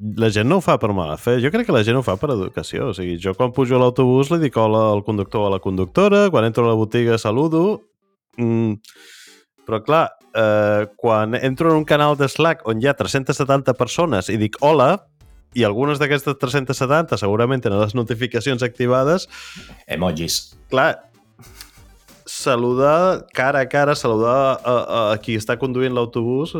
la 0.00 0.30
gent 0.32 0.48
no 0.48 0.58
ho 0.58 0.64
fa 0.64 0.78
per 0.80 0.92
mala 0.96 1.18
fe. 1.20 1.36
Jo 1.42 1.50
crec 1.52 1.68
que 1.68 1.76
la 1.76 1.84
gent 1.84 1.98
ho 1.98 2.04
fa 2.04 2.16
per 2.20 2.32
educació. 2.32 2.90
O 2.90 2.96
sigui, 2.96 3.18
jo 3.20 3.34
quan 3.36 3.52
pujo 3.56 3.76
a 3.76 3.82
l'autobús 3.82 4.32
li 4.32 4.40
dic 4.46 4.56
hola 4.56 4.86
al 4.94 5.04
conductor 5.04 5.44
o 5.44 5.50
a 5.50 5.54
la 5.56 5.60
conductora, 5.60 6.28
quan 6.32 6.48
entro 6.48 6.64
a 6.66 6.72
la 6.72 6.78
botiga 6.78 7.18
saludo... 7.18 7.82
Mm, 8.40 8.78
però 9.66 9.82
clar, 9.84 10.06
eh, 10.34 10.86
quan 10.98 11.36
entro 11.36 11.70
en 11.70 11.82
un 11.82 11.84
canal 11.84 12.16
de 12.18 12.26
Slack 12.26 12.64
on 12.66 12.80
hi 12.80 12.88
ha 12.88 12.94
370 12.96 13.74
persones 13.78 14.30
i 14.32 14.38
dic 14.40 14.56
hola, 14.66 15.04
i 15.54 15.66
algunes 15.66 16.00
d'aquestes 16.00 16.38
370 16.40 17.18
segurament 17.20 17.62
tenen 17.62 17.78
les 17.82 17.94
notificacions 17.94 18.64
activades... 18.66 19.28
Emojis. 19.86 20.56
Clar, 20.72 20.94
saludar 22.24 23.26
cara 23.36 23.66
a 23.66 23.68
cara, 23.68 23.94
saludar 23.94 24.36
a, 24.56 24.74
a, 24.74 25.00
a 25.12 25.18
qui 25.22 25.36
està 25.38 25.58
conduint 25.60 25.94
l'autobús 25.94 26.56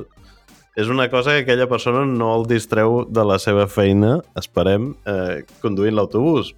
és 0.77 0.89
una 0.89 1.09
cosa 1.11 1.35
que 1.35 1.45
aquella 1.45 1.69
persona 1.69 2.05
no 2.07 2.33
el 2.39 2.47
distreu 2.49 3.05
de 3.11 3.25
la 3.27 3.39
seva 3.43 3.67
feina, 3.67 4.19
esperem, 4.39 4.93
eh, 5.07 5.43
conduint 5.63 5.97
l'autobús. 5.97 6.55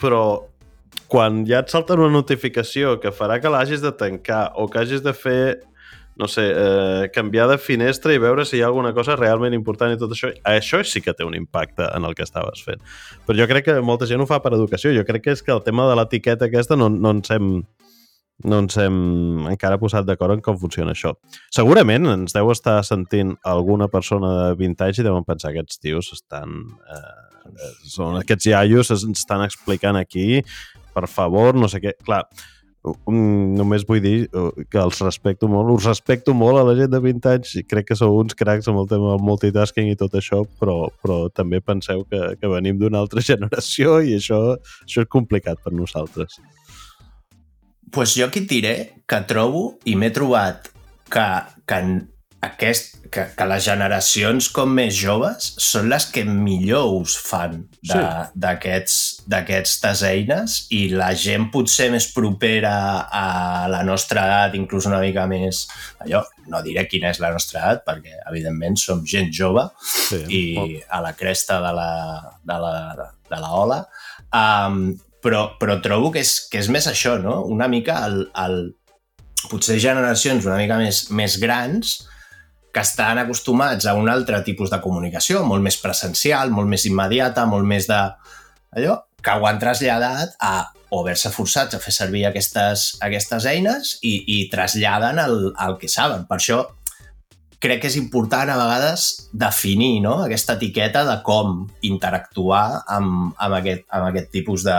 Però 0.00 0.44
quan 1.08 1.44
ja 1.46 1.60
et 1.62 1.70
salta 1.72 1.94
una 1.94 2.10
notificació 2.12 2.98
que 3.00 3.12
farà 3.14 3.40
que 3.40 3.52
l'hagis 3.52 3.82
de 3.82 3.92
tancar 3.92 4.52
o 4.56 4.68
que 4.68 4.80
hagis 4.80 5.02
de 5.02 5.12
fer 5.12 5.60
no 6.16 6.28
sé, 6.28 6.42
eh, 6.54 7.10
canviar 7.12 7.48
de 7.50 7.58
finestra 7.58 8.14
i 8.14 8.20
veure 8.22 8.44
si 8.46 8.58
hi 8.58 8.62
ha 8.62 8.68
alguna 8.68 8.92
cosa 8.94 9.16
realment 9.18 9.54
important 9.56 9.94
i 9.94 9.98
tot 9.98 10.12
això, 10.14 10.30
això 10.46 10.78
sí 10.86 11.02
que 11.02 11.12
té 11.12 11.26
un 11.26 11.34
impacte 11.34 11.88
en 11.90 12.06
el 12.06 12.14
que 12.14 12.22
estaves 12.22 12.62
fent. 12.62 12.82
Però 13.26 13.34
jo 13.38 13.48
crec 13.50 13.66
que 13.66 13.80
molta 13.82 14.06
gent 14.06 14.22
ho 14.22 14.28
fa 14.30 14.38
per 14.44 14.52
educació. 14.54 14.94
Jo 14.94 15.02
crec 15.08 15.24
que 15.24 15.34
és 15.34 15.42
que 15.42 15.50
el 15.50 15.64
tema 15.66 15.88
de 15.90 15.96
l'etiqueta 15.98 16.46
aquesta 16.46 16.78
no, 16.78 16.88
no 16.88 17.16
ens 17.16 17.34
hem 17.34 17.48
no 18.44 18.58
ens 18.64 18.76
hem 18.82 18.96
encara 19.50 19.78
posat 19.78 20.06
d'acord 20.08 20.34
en 20.34 20.42
com 20.44 20.58
funciona 20.58 20.94
això. 20.94 21.14
Segurament 21.54 22.10
ens 22.10 22.34
deu 22.34 22.50
estar 22.50 22.80
sentint 22.86 23.36
alguna 23.46 23.88
persona 23.92 24.32
de 24.40 24.48
20 24.58 24.88
anys 24.88 24.98
i 24.98 25.06
deuen 25.06 25.28
pensar 25.28 25.52
que 25.52 25.62
aquests 25.62 25.82
tios 25.82 26.10
estan... 26.16 26.64
Eh, 26.90 27.20
són 27.92 28.16
aquests 28.16 28.46
iaios 28.48 28.88
ens 28.94 29.04
estan 29.20 29.42
explicant 29.44 29.98
aquí 30.00 30.40
per 30.94 31.08
favor, 31.10 31.58
no 31.58 31.68
sé 31.68 31.80
què. 31.82 31.92
Clar, 32.06 32.22
només 33.08 33.86
vull 33.88 34.02
dir 34.04 34.16
que 34.70 34.80
els 34.80 35.00
respecto 35.02 35.48
molt, 35.48 35.72
us 35.72 35.88
respecto 35.88 36.34
molt 36.36 36.60
a 36.60 36.64
la 36.68 36.74
gent 36.78 36.92
de 36.92 37.00
20 37.00 37.30
anys 37.32 37.54
i 37.60 37.64
crec 37.64 37.88
que 37.90 37.98
sou 37.98 38.18
uns 38.20 38.36
cracs 38.36 38.68
amb 38.70 38.82
el 38.82 38.90
tema 38.90 39.14
del 39.14 39.24
multitasking 39.24 39.88
i 39.90 39.98
tot 40.00 40.14
això, 40.20 40.42
però, 40.60 40.90
però 41.02 41.24
també 41.32 41.62
penseu 41.64 42.04
que, 42.10 42.34
que 42.40 42.52
venim 42.52 42.78
d'una 42.80 43.00
altra 43.00 43.24
generació 43.30 43.98
i 44.04 44.18
això, 44.20 44.42
això 44.84 45.06
és 45.06 45.10
complicat 45.10 45.62
per 45.64 45.72
nosaltres. 45.72 46.38
Pues 47.92 48.16
jo 48.16 48.28
aquí 48.28 48.44
et 48.44 48.50
diré 48.50 48.74
que 49.08 49.20
trobo 49.28 49.74
i 49.84 49.96
m'he 49.98 50.10
trobat 50.14 50.70
que, 51.12 51.26
que 51.68 51.80
aquest, 52.44 52.96
que, 53.12 53.24
que 53.36 53.46
les 53.48 53.64
generacions 53.64 54.48
com 54.52 54.72
més 54.76 54.94
joves 54.98 55.50
són 55.62 55.88
les 55.92 56.06
que 56.12 56.24
millor 56.28 56.90
us 56.98 57.14
fan 57.20 57.62
d'aquestes 58.44 60.02
sí. 60.02 60.08
eines 60.10 60.56
i 60.74 60.82
la 60.92 61.12
gent 61.18 61.48
potser 61.54 61.90
més 61.94 62.10
propera 62.14 62.74
a 63.08 63.24
la 63.72 63.82
nostra 63.86 64.26
edat, 64.28 64.58
inclús 64.58 64.88
una 64.90 65.00
mica 65.04 65.26
més... 65.30 65.64
Allò, 66.04 66.24
no 66.50 66.60
diré 66.64 66.84
quina 66.90 67.12
és 67.14 67.22
la 67.22 67.32
nostra 67.32 67.62
edat, 67.62 67.84
perquè 67.86 68.18
evidentment 68.28 68.76
som 68.80 69.00
gent 69.08 69.32
jove 69.32 69.64
sí, 69.80 70.20
i 70.28 70.42
a 70.84 71.00
la 71.04 71.14
cresta 71.16 71.60
de 71.64 71.72
la, 71.78 71.90
de 72.44 72.60
la, 72.66 73.08
de 73.30 73.40
la 73.40 73.54
ola, 73.62 73.80
um, 74.28 74.86
però, 75.24 75.44
però 75.60 75.80
trobo 75.82 76.12
que 76.14 76.22
és, 76.22 76.36
que 76.52 76.60
és 76.60 76.68
més 76.72 76.86
això, 76.90 77.16
no? 77.20 77.40
Una 77.50 77.68
mica 77.72 78.02
el, 78.06 78.26
el, 78.44 78.58
potser 79.50 79.78
generacions 79.82 80.44
una 80.46 80.58
mica 80.60 80.76
més, 80.80 81.06
més 81.10 81.38
grans 81.40 81.96
que 82.74 82.82
estan 82.82 83.20
acostumats 83.22 83.86
a 83.86 83.94
un 83.94 84.10
altre 84.10 84.40
tipus 84.46 84.70
de 84.72 84.80
comunicació, 84.82 85.44
molt 85.46 85.62
més 85.62 85.78
presencial, 85.80 86.50
molt 86.50 86.68
més 86.70 86.86
immediata, 86.90 87.46
molt 87.46 87.66
més 87.70 87.88
de... 87.90 88.00
allò 88.74 89.00
que 89.24 89.32
ho 89.32 89.46
han 89.48 89.60
traslladat 89.62 90.34
a 90.44 90.54
o 90.92 91.00
haver-se 91.00 91.30
forçats 91.32 91.74
a 91.74 91.80
fer 91.82 91.94
servir 91.94 92.26
aquestes, 92.28 92.90
aquestes 93.02 93.46
eines 93.50 93.94
i, 94.04 94.18
i 94.30 94.42
traslladen 94.52 95.18
el, 95.22 95.38
el 95.64 95.78
que 95.80 95.88
saben. 95.90 96.26
Per 96.28 96.36
això 96.36 96.58
crec 97.64 97.80
que 97.82 97.88
és 97.88 97.96
important 98.00 98.50
a 98.52 98.58
vegades 98.60 99.30
definir 99.32 100.02
no? 100.04 100.18
aquesta 100.26 100.58
etiqueta 100.58 101.04
de 101.08 101.16
com 101.24 101.62
interactuar 101.88 102.84
amb, 102.92 103.32
amb, 103.38 103.56
aquest, 103.60 103.86
amb 103.88 104.10
aquest 104.10 104.30
tipus 104.34 104.66
de, 104.68 104.76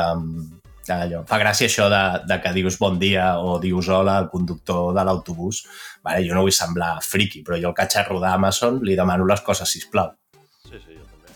allò. 0.93 1.23
Fa 1.29 1.39
gràcia 1.41 1.69
això 1.69 1.87
de, 1.89 2.03
de 2.29 2.37
que 2.43 2.53
dius 2.53 2.77
bon 2.81 2.99
dia 3.01 3.35
o 3.41 3.57
dius 3.61 3.89
hola 3.89 4.19
al 4.21 4.29
conductor 4.29 4.93
de 4.95 5.05
l'autobús. 5.07 5.63
Vale, 6.05 6.21
jo 6.27 6.37
no 6.37 6.45
vull 6.45 6.53
semblar 6.53 6.99
friki, 7.01 7.41
però 7.45 7.57
jo 7.61 7.71
el 7.71 7.77
que 7.77 7.89
xerro 7.89 8.19
d'Amazon 8.21 8.81
li 8.85 8.97
demano 8.97 9.25
les 9.25 9.41
coses, 9.41 9.71
si 9.71 9.81
plau. 9.91 10.13
Sí, 10.69 10.77
sí, 10.77 10.93
jo 10.93 11.03
també. 11.09 11.33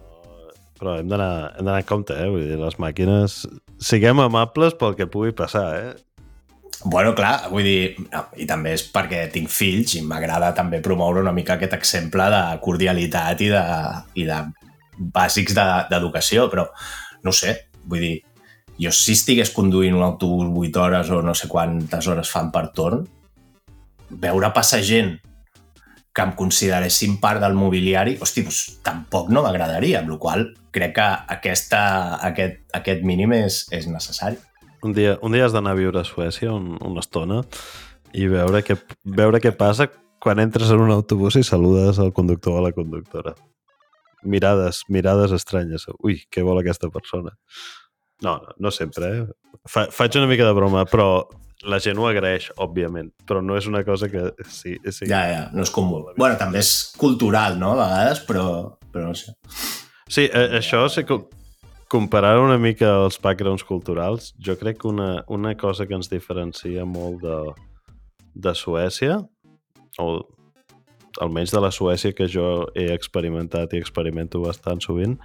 No... 0.00 0.50
Però 0.80 0.98
hem 0.98 1.12
d'anar 1.12 1.52
en 1.76 1.88
compte, 1.88 2.16
eh? 2.16 2.28
Vull 2.32 2.46
dir, 2.48 2.60
les 2.60 2.78
màquines... 2.80 3.42
Siguem 3.78 4.18
amables 4.18 4.74
pel 4.74 4.96
que 4.98 5.06
pugui 5.06 5.30
passar, 5.36 5.68
eh? 5.78 5.90
Bueno, 6.84 7.14
clar, 7.14 7.48
vull 7.50 7.66
dir, 7.66 8.06
no, 8.12 8.22
i 8.38 8.46
també 8.46 8.76
és 8.76 8.84
perquè 8.94 9.24
tinc 9.34 9.50
fills 9.50 9.96
i 9.98 10.02
m'agrada 10.06 10.52
també 10.54 10.78
promoure 10.84 11.24
una 11.24 11.34
mica 11.34 11.56
aquest 11.56 11.74
exemple 11.74 12.28
de 12.30 12.42
cordialitat 12.62 13.42
i 13.42 13.48
de, 13.50 13.64
i 14.22 14.26
de 14.28 14.38
bàsics 15.14 15.56
d'educació, 15.58 16.46
de, 16.46 16.52
però 16.52 16.66
no 17.26 17.34
sé, 17.34 17.56
vull 17.82 18.04
dir, 18.04 18.14
jo 18.78 18.92
si 18.94 19.16
estigués 19.18 19.50
conduint 19.50 19.96
un 19.98 20.06
autobús 20.06 20.46
8 20.68 20.84
hores 20.84 21.10
o 21.10 21.22
no 21.22 21.34
sé 21.34 21.50
quantes 21.50 22.06
hores 22.06 22.30
fan 22.30 22.52
per 22.54 22.68
torn, 22.74 23.02
veure 24.10 24.52
passar 24.54 24.78
gent 24.86 25.16
que 26.14 26.24
em 26.24 26.32
consideressin 26.38 27.18
part 27.22 27.42
del 27.42 27.58
mobiliari, 27.58 28.16
hosti, 28.22 28.42
doncs, 28.46 28.62
tampoc 28.86 29.28
no 29.34 29.42
m'agradaria, 29.44 30.00
amb 30.00 30.14
la 30.14 30.18
qual 30.22 30.46
crec 30.74 30.94
que 30.96 31.08
aquesta, 31.34 31.82
aquest, 32.30 32.62
aquest 32.74 33.04
mínim 33.06 33.34
és, 33.36 33.64
és 33.74 33.86
necessari. 33.90 34.38
Un 34.82 34.94
dia, 34.94 35.16
un 35.22 35.34
dia 35.34 35.46
has 35.46 35.54
d'anar 35.54 35.72
a 35.74 35.78
viure 35.78 36.00
a 36.00 36.06
Suècia 36.06 36.52
un, 36.54 36.76
una 36.86 37.02
estona 37.02 37.40
i 38.14 38.28
veure 38.30 38.62
què, 38.62 38.76
veure 39.04 39.40
què 39.42 39.50
passa 39.56 39.88
quan 40.22 40.38
entres 40.42 40.70
en 40.74 40.82
un 40.82 40.92
autobús 40.94 41.38
i 41.38 41.44
saludes 41.46 41.98
al 41.98 42.12
conductor 42.14 42.56
o 42.56 42.60
a 42.60 42.68
la 42.68 42.74
conductora. 42.76 43.34
Mirades, 44.22 44.82
mirades 44.90 45.34
estranyes. 45.34 45.86
Ui, 46.02 46.20
què 46.30 46.42
vol 46.46 46.58
aquesta 46.62 46.90
persona? 46.94 47.34
No, 48.22 48.38
no, 48.42 48.54
no 48.58 48.72
sempre, 48.74 49.10
eh? 49.14 49.58
Fa, 49.68 49.86
faig 49.94 50.16
una 50.18 50.30
mica 50.30 50.46
de 50.46 50.54
broma, 50.56 50.84
però 50.90 51.26
la 51.70 51.78
gent 51.82 51.98
ho 51.98 52.06
agraeix, 52.06 52.48
òbviament, 52.62 53.12
però 53.26 53.42
no 53.42 53.58
és 53.58 53.66
una 53.70 53.84
cosa 53.86 54.08
que... 54.10 54.28
Sí, 54.46 54.76
sí, 54.90 55.06
ja, 55.10 55.22
ja, 55.30 55.42
no 55.54 55.62
és 55.66 55.74
comú. 55.74 56.00
Bueno, 56.16 56.38
també 56.38 56.62
és 56.62 56.72
cultural, 56.98 57.58
no?, 57.58 57.74
a 57.74 57.82
vegades, 57.84 58.22
però, 58.26 58.46
però 58.94 59.10
no 59.10 59.18
sé. 59.18 59.34
Sí, 60.08 60.26
eh, 60.26 60.58
això 60.58 60.84
sí 60.90 61.04
que 61.06 61.18
comparar 61.88 62.38
una 62.40 62.58
mica 62.60 62.90
els 63.04 63.18
backgrounds 63.20 63.64
culturals, 63.64 64.34
jo 64.44 64.54
crec 64.60 64.82
que 64.82 64.88
una, 64.88 65.24
una 65.28 65.54
cosa 65.56 65.86
que 65.88 65.96
ens 65.96 66.10
diferencia 66.12 66.84
molt 66.84 67.22
de, 67.24 67.38
de 68.34 68.54
Suècia, 68.54 69.18
o 69.98 70.08
almenys 71.18 71.52
de 71.54 71.62
la 71.64 71.72
Suècia 71.72 72.14
que 72.14 72.28
jo 72.30 72.68
he 72.76 72.90
experimentat 72.94 73.72
i 73.72 73.80
experimento 73.80 74.42
bastant 74.44 74.84
sovint, 74.84 75.16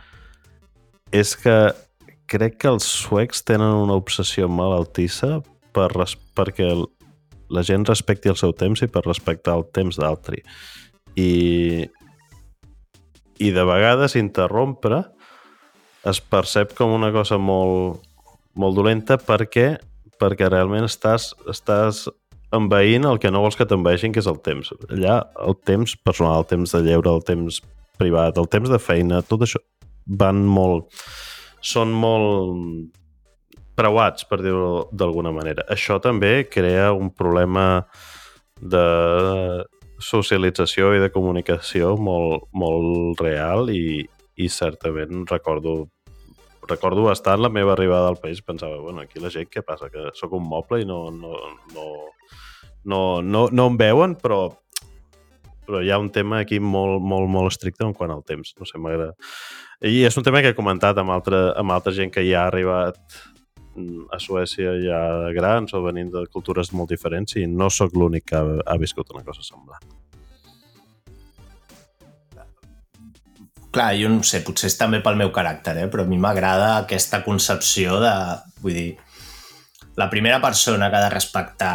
és 1.13 1.35
que 1.37 1.57
crec 2.31 2.57
que 2.63 2.71
els 2.71 2.87
suecs 2.87 3.43
tenen 3.45 3.75
una 3.83 3.97
obsessió 3.99 4.47
malaltissa 4.49 5.41
per 5.75 5.89
res, 5.93 6.15
perquè 6.37 6.71
la 7.53 7.63
gent 7.67 7.85
respecti 7.85 8.31
el 8.31 8.39
seu 8.39 8.53
temps 8.57 8.81
i 8.81 8.89
per 8.89 9.03
respectar 9.05 9.57
el 9.59 9.67
temps 9.75 9.99
d'altri. 9.99 10.41
I, 11.19 11.85
I 13.43 13.51
de 13.53 13.65
vegades 13.67 14.15
interrompre 14.17 15.03
es 16.09 16.19
percep 16.19 16.73
com 16.77 16.93
una 16.95 17.11
cosa 17.15 17.39
molt, 17.39 18.03
molt 18.59 18.75
dolenta 18.77 19.17
perquè 19.21 19.73
perquè 20.21 20.47
realment 20.47 20.85
estàs, 20.87 21.31
estàs 21.51 22.05
envaint 22.53 23.07
el 23.09 23.19
que 23.19 23.31
no 23.33 23.41
vols 23.43 23.57
que 23.59 23.67
t'enveixin, 23.67 24.13
que 24.13 24.21
és 24.21 24.29
el 24.29 24.39
temps. 24.45 24.71
Allà 24.93 25.19
el 25.43 25.57
temps 25.67 25.95
personal, 26.05 26.43
el 26.43 26.49
temps 26.51 26.75
de 26.75 26.83
lleure, 26.85 27.11
el 27.11 27.23
temps 27.27 27.59
privat, 27.99 28.37
el 28.37 28.49
temps 28.51 28.71
de 28.71 28.79
feina, 28.79 29.23
tot 29.25 29.45
això 29.45 29.61
van 30.05 30.43
molt 30.45 30.91
són 31.63 31.93
molt 31.95 32.91
preuats, 33.77 34.27
per 34.29 34.41
dir-ho 34.43 34.89
d'alguna 34.93 35.31
manera. 35.33 35.63
Això 35.71 35.97
també 36.03 36.43
crea 36.51 36.91
un 36.93 37.09
problema 37.15 37.85
de 38.59 38.83
socialització 40.03 40.91
i 40.93 41.01
de 41.01 41.09
comunicació 41.13 41.95
molt, 41.97 42.49
molt 42.53 43.21
real 43.23 43.71
i, 43.71 44.03
i 44.35 44.49
certament 44.51 45.23
recordo 45.31 45.87
recordo 46.69 47.05
bastant 47.07 47.41
la 47.41 47.51
meva 47.51 47.73
arribada 47.73 48.09
al 48.09 48.19
país 48.21 48.41
pensava, 48.41 48.79
bueno, 48.79 49.03
aquí 49.03 49.19
la 49.19 49.31
gent 49.33 49.49
què 49.51 49.63
passa? 49.65 49.89
Que 49.93 50.11
sóc 50.17 50.33
un 50.37 50.45
moble 50.47 50.81
i 50.81 50.87
no, 50.89 51.05
no, 51.11 51.37
no, 51.75 51.87
no, 52.83 52.99
no, 53.21 53.47
no 53.51 53.67
em 53.71 53.79
veuen, 53.79 54.17
però 54.19 54.45
però 55.63 55.79
hi 55.79 55.91
ha 55.91 55.99
un 55.99 56.09
tema 56.11 56.41
aquí 56.43 56.59
molt, 56.59 57.01
molt, 57.01 57.29
molt 57.31 57.53
estricte 57.53 57.85
en 57.87 57.93
quant 57.95 58.11
al 58.11 58.23
temps. 58.27 58.53
No 58.59 58.67
sé, 58.67 58.79
m'agrada. 58.81 59.13
I 59.83 60.03
és 60.07 60.17
un 60.19 60.25
tema 60.27 60.41
que 60.43 60.51
he 60.51 60.57
comentat 60.57 60.99
amb 60.99 61.13
altra, 61.15 61.45
amb 61.59 61.71
altra 61.75 61.93
gent 61.95 62.11
que 62.11 62.23
ja 62.27 62.43
ha 62.43 62.51
arribat 62.51 62.99
mm, 63.75 64.09
a 64.11 64.19
Suècia 64.19 64.75
ha 64.95 65.31
grans 65.35 65.73
o 65.73 65.83
venint 65.85 66.11
de 66.13 66.25
cultures 66.31 66.73
molt 66.75 66.91
diferents 66.91 67.39
i 67.39 67.47
no 67.47 67.71
sóc 67.71 67.95
l'únic 67.95 68.27
que 68.31 68.39
ha, 68.39 68.57
ha 68.67 68.79
viscut 68.79 69.11
una 69.15 69.23
cosa 69.23 69.45
semblant. 69.45 70.02
Clar, 73.73 73.93
jo 73.97 74.09
no 74.13 74.21
sé, 74.21 74.43
potser 74.45 74.69
és 74.69 74.77
també 74.77 74.99
pel 75.01 75.17
meu 75.17 75.31
caràcter, 75.33 75.73
eh? 75.81 75.87
però 75.89 76.03
a 76.05 76.09
mi 76.09 76.19
m'agrada 76.21 76.75
aquesta 76.83 77.23
concepció 77.25 77.97
de... 78.03 78.13
Vull 78.61 78.75
dir, 78.77 78.89
la 79.97 80.09
primera 80.11 80.37
persona 80.41 80.89
que 80.91 80.99
ha 80.99 81.07
de 81.07 81.13
respectar 81.13 81.73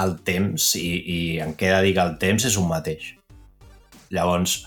el 0.00 0.16
temps 0.24 0.70
i, 0.80 0.88
i 0.88 1.18
en 1.44 1.52
què 1.56 1.68
dedica 1.72 2.04
el 2.08 2.16
temps 2.20 2.46
és 2.48 2.56
un 2.60 2.68
mateix. 2.70 3.10
Llavors, 4.12 4.62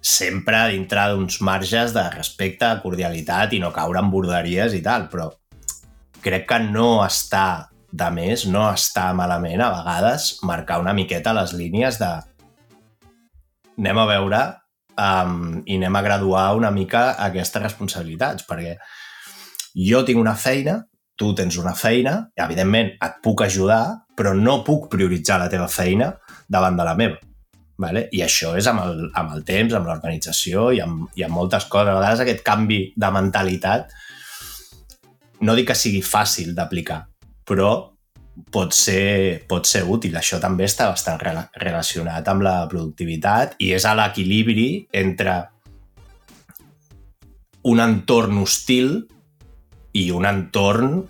sempre 0.00 0.62
dintre 0.72 1.04
d'uns 1.12 1.40
marges 1.44 1.92
de 1.96 2.04
respecte, 2.14 2.70
cordialitat 2.82 3.52
i 3.52 3.60
no 3.60 3.72
caure 3.74 4.00
en 4.00 4.12
borderies 4.12 4.76
i 4.76 4.82
tal, 4.84 5.08
però 5.12 5.28
crec 6.24 6.46
que 6.48 6.60
no 6.64 7.02
està 7.04 7.68
de 7.88 8.08
més, 8.12 8.44
no 8.48 8.66
està 8.70 9.10
malament 9.16 9.60
a 9.64 9.70
vegades 9.72 10.30
marcar 10.48 10.80
una 10.80 10.96
miqueta 10.96 11.36
les 11.36 11.54
línies 11.56 12.00
de 12.00 12.10
anem 13.78 14.00
a 14.02 14.08
veure 14.10 14.40
um, 14.98 15.62
i 15.64 15.78
anem 15.78 15.96
a 15.96 16.02
graduar 16.04 16.50
una 16.58 16.70
mica 16.74 17.12
aquestes 17.28 17.62
responsabilitats, 17.62 18.46
perquè 18.48 18.76
jo 19.88 20.02
tinc 20.04 20.20
una 20.20 20.34
feina, 20.34 20.80
tu 21.18 21.32
tens 21.38 21.58
una 21.58 21.74
feina, 21.78 22.18
i 22.36 22.42
evidentment 22.44 22.92
et 22.94 23.22
puc 23.22 23.42
ajudar, 23.46 23.82
però 24.18 24.34
no 24.34 24.60
puc 24.66 24.88
prioritzar 24.92 25.38
la 25.40 25.48
teva 25.50 25.68
feina 25.70 26.12
davant 26.48 26.78
de 26.78 26.86
la 26.86 26.94
meva. 26.98 27.18
Vale? 27.78 28.08
I 28.10 28.24
això 28.24 28.56
és 28.58 28.66
amb 28.66 28.82
el, 28.82 29.04
amb 29.14 29.36
el 29.36 29.44
temps, 29.46 29.74
amb 29.74 29.86
l'organització 29.86 30.72
i, 30.74 30.80
amb, 30.82 31.06
i 31.14 31.22
amb 31.22 31.36
moltes 31.38 31.68
coses. 31.70 31.92
A 31.92 32.00
vegades 32.00 32.24
aquest 32.24 32.42
canvi 32.46 32.80
de 32.98 33.10
mentalitat 33.14 33.94
no 35.46 35.54
dic 35.54 35.68
que 35.70 35.78
sigui 35.78 36.02
fàcil 36.02 36.56
d'aplicar, 36.56 37.04
però 37.46 37.70
pot 38.52 38.74
ser, 38.76 39.44
pot 39.48 39.66
ser 39.68 39.84
útil. 39.88 40.16
Això 40.18 40.40
també 40.42 40.66
està 40.68 40.88
bastant 40.90 41.20
relacionat 41.58 42.28
amb 42.30 42.44
la 42.46 42.56
productivitat 42.70 43.56
i 43.64 43.72
és 43.76 43.86
a 43.86 43.94
l'equilibri 43.98 44.70
entre 44.96 45.40
un 47.68 47.82
entorn 47.82 48.38
hostil 48.40 48.92
i 49.98 50.08
un 50.14 50.28
entorn 50.28 51.00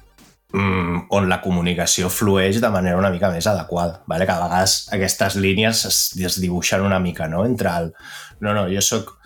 mm, 0.52 1.08
on 1.14 1.28
la 1.28 1.40
comunicació 1.44 2.08
flueix 2.10 2.60
de 2.62 2.70
manera 2.72 2.98
una 2.98 3.12
mica 3.14 3.30
més 3.34 3.46
adequada. 3.46 4.02
Vale? 4.06 4.26
Que 4.26 4.34
a 4.34 4.46
vegades 4.46 4.78
aquestes 4.94 5.36
línies 5.36 5.84
es, 5.88 6.00
es 6.16 6.40
dibuixen 6.40 6.86
una 6.86 7.00
mica 7.02 7.28
no? 7.28 7.44
entre 7.46 7.74
el... 7.74 7.92
No, 8.40 8.54
no, 8.54 8.66
jo 8.70 8.82
sóc 8.84 9.16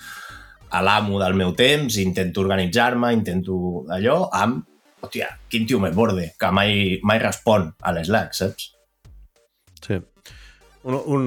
l'amo 0.72 1.18
del 1.20 1.34
meu 1.36 1.52
temps, 1.52 1.98
intento 2.00 2.40
organitzar-me, 2.40 3.12
intento 3.12 3.84
allò, 3.92 4.22
amb 4.32 4.64
hòstia, 5.02 5.28
quin 5.50 5.66
tio 5.66 5.80
més 5.82 5.94
borde, 5.96 6.30
que 6.38 6.50
mai, 6.54 6.98
mai 7.02 7.20
respon 7.22 7.70
a 7.82 7.92
l'Slack, 7.94 8.36
saps? 8.38 8.70
Sí. 9.82 9.98
Un, 10.86 10.98
un... 10.98 11.24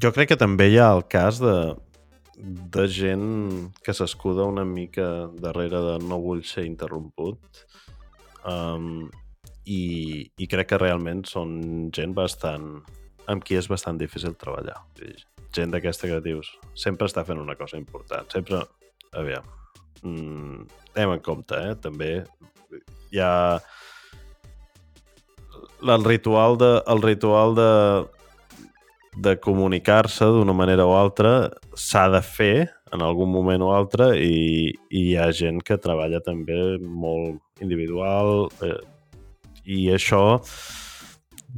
Jo 0.00 0.12
crec 0.16 0.32
que 0.32 0.40
també 0.40 0.70
hi 0.70 0.78
ha 0.80 0.90
el 0.94 1.04
cas 1.12 1.40
de, 1.42 1.56
de 2.40 2.86
gent 2.88 3.72
que 3.84 3.94
s'escuda 3.96 4.48
una 4.48 4.64
mica 4.64 5.28
darrere 5.40 5.82
de 5.88 5.98
no 6.04 6.20
vull 6.22 6.40
ser 6.48 6.64
interromput 6.68 7.64
um, 8.48 9.10
i, 9.68 9.82
i 10.40 10.48
crec 10.48 10.72
que 10.72 10.80
realment 10.80 11.26
són 11.28 11.90
gent 11.96 12.16
bastant 12.16 12.78
amb 13.30 13.44
qui 13.44 13.58
és 13.60 13.68
bastant 13.70 14.00
difícil 14.00 14.34
treballar. 14.40 14.80
Gent 15.54 15.72
d'aquesta 15.74 16.08
que 16.08 16.20
dius, 16.24 16.48
sempre 16.74 17.08
està 17.10 17.26
fent 17.28 17.40
una 17.40 17.58
cosa 17.60 17.80
important, 17.80 18.28
sempre... 18.32 18.64
Aviam, 19.18 19.42
mm, 20.02 20.66
anem 20.94 21.16
en 21.16 21.22
compte, 21.24 21.56
eh? 21.56 21.76
També 21.80 22.10
hi 23.10 23.20
ha 23.22 23.60
el 25.80 26.04
ritual 26.04 26.58
de, 26.60 26.70
el 26.92 27.02
ritual 27.02 27.54
de, 27.56 27.70
de 29.16 29.36
comunicar-se 29.40 30.28
d'una 30.36 30.54
manera 30.54 30.86
o 30.86 30.94
altra 30.96 31.50
s'ha 31.74 32.08
de 32.12 32.20
fer 32.22 32.68
en 32.92 33.02
algun 33.06 33.30
moment 33.32 33.62
o 33.62 33.72
altre 33.74 34.12
i, 34.18 34.70
i 34.90 35.02
hi 35.10 35.16
ha 35.16 35.30
gent 35.32 35.62
que 35.66 35.78
treballa 35.80 36.20
també 36.26 36.78
molt 36.80 37.40
individual 37.64 38.50
eh, 38.66 38.78
i 39.64 39.88
això 39.94 40.40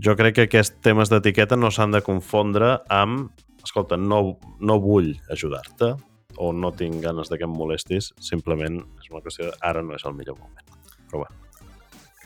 jo 0.02 0.16
crec 0.16 0.36
que 0.36 0.46
aquests 0.48 0.80
temes 0.84 1.12
d'etiqueta 1.12 1.56
no 1.56 1.70
s'han 1.70 1.92
de 1.92 2.02
confondre 2.04 2.78
amb 2.88 3.30
escolta, 3.62 3.96
no, 3.96 4.38
no 4.60 4.78
vull 4.82 5.12
ajudar-te 5.30 5.94
o 6.36 6.52
no 6.52 6.72
tinc 6.76 7.02
ganes 7.04 7.30
de 7.30 7.38
que 7.38 7.46
em 7.48 7.54
molestis, 7.56 8.12
simplement 8.20 8.80
és 9.00 9.10
una 9.10 9.22
qüestió 9.24 9.50
de 9.50 9.56
ara 9.60 9.82
no 9.84 9.96
és 9.96 10.04
el 10.08 10.16
millor 10.16 10.38
moment. 10.40 10.76
Però 11.10 11.24
bueno. 11.24 11.38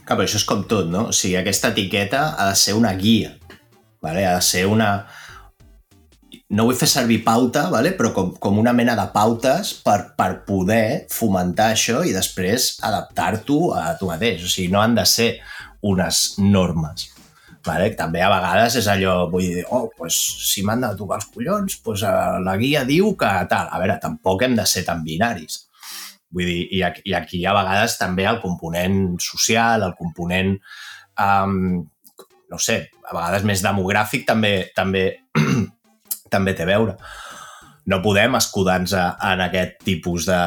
Clar, 0.06 0.14
però 0.14 0.26
això 0.26 0.38
és 0.38 0.46
com 0.46 0.62
tot, 0.70 0.86
no? 0.90 1.08
O 1.10 1.14
sigui, 1.14 1.34
aquesta 1.40 1.72
etiqueta 1.74 2.28
ha 2.38 2.50
de 2.52 2.58
ser 2.58 2.76
una 2.78 2.92
guia, 2.98 3.34
vale? 4.02 4.26
ha 4.26 4.36
de 4.38 4.44
ser 4.46 4.66
una... 4.70 4.90
No 6.54 6.68
vull 6.68 6.78
fer 6.78 6.86
servir 6.86 7.24
pauta, 7.26 7.64
vale? 7.72 7.90
però 7.98 8.12
com, 8.14 8.30
com 8.38 8.60
una 8.62 8.70
mena 8.76 8.94
de 8.94 9.08
pautes 9.10 9.72
per, 9.82 10.12
per 10.14 10.44
poder 10.46 11.08
fomentar 11.10 11.72
això 11.74 12.04
i 12.06 12.14
després 12.14 12.76
adaptar-t'ho 12.86 13.72
a 13.74 13.88
tu 13.98 14.06
mateix. 14.06 14.46
O 14.46 14.52
sigui, 14.52 14.70
no 14.70 14.78
han 14.78 14.94
de 14.94 15.02
ser 15.10 15.32
unes 15.82 16.36
normes. 16.38 17.08
Vale? 17.66 17.90
També 17.98 18.22
a 18.22 18.30
vegades 18.30 18.76
és 18.78 18.86
allò, 18.90 19.16
vull 19.30 19.46
dir, 19.56 19.64
oh, 19.74 19.88
pues, 19.98 20.16
si 20.46 20.62
m'han 20.62 20.84
de 20.84 20.92
tocar 20.98 21.18
els 21.18 21.28
collons, 21.34 21.78
pues, 21.82 22.04
eh, 22.06 22.36
la 22.46 22.54
guia 22.60 22.84
diu 22.86 23.14
que 23.18 23.30
tal. 23.50 23.70
A 23.72 23.80
veure, 23.82 23.98
tampoc 24.02 24.44
hem 24.46 24.54
de 24.58 24.66
ser 24.70 24.84
tan 24.86 25.02
binaris. 25.06 25.64
Vull 26.30 26.46
dir, 26.46 26.62
i 26.78 26.82
aquí, 26.86 27.02
i 27.10 27.14
aquí 27.18 27.42
a 27.46 27.54
vegades 27.56 27.98
també 27.98 28.26
el 28.30 28.40
component 28.42 29.16
social, 29.22 29.82
el 29.82 29.94
component, 29.98 30.54
um, 31.22 31.56
no 32.50 32.58
sé, 32.62 32.78
a 33.02 33.14
vegades 33.14 33.46
més 33.48 33.62
demogràfic 33.64 34.26
també, 34.28 34.54
també, 34.76 35.08
també 36.34 36.54
té 36.54 36.66
a 36.66 36.70
veure. 36.70 36.96
No 37.86 38.00
podem 38.02 38.34
escudar-nos 38.38 38.94
en 38.98 39.42
aquest 39.44 39.76
tipus 39.86 40.26
de, 40.26 40.40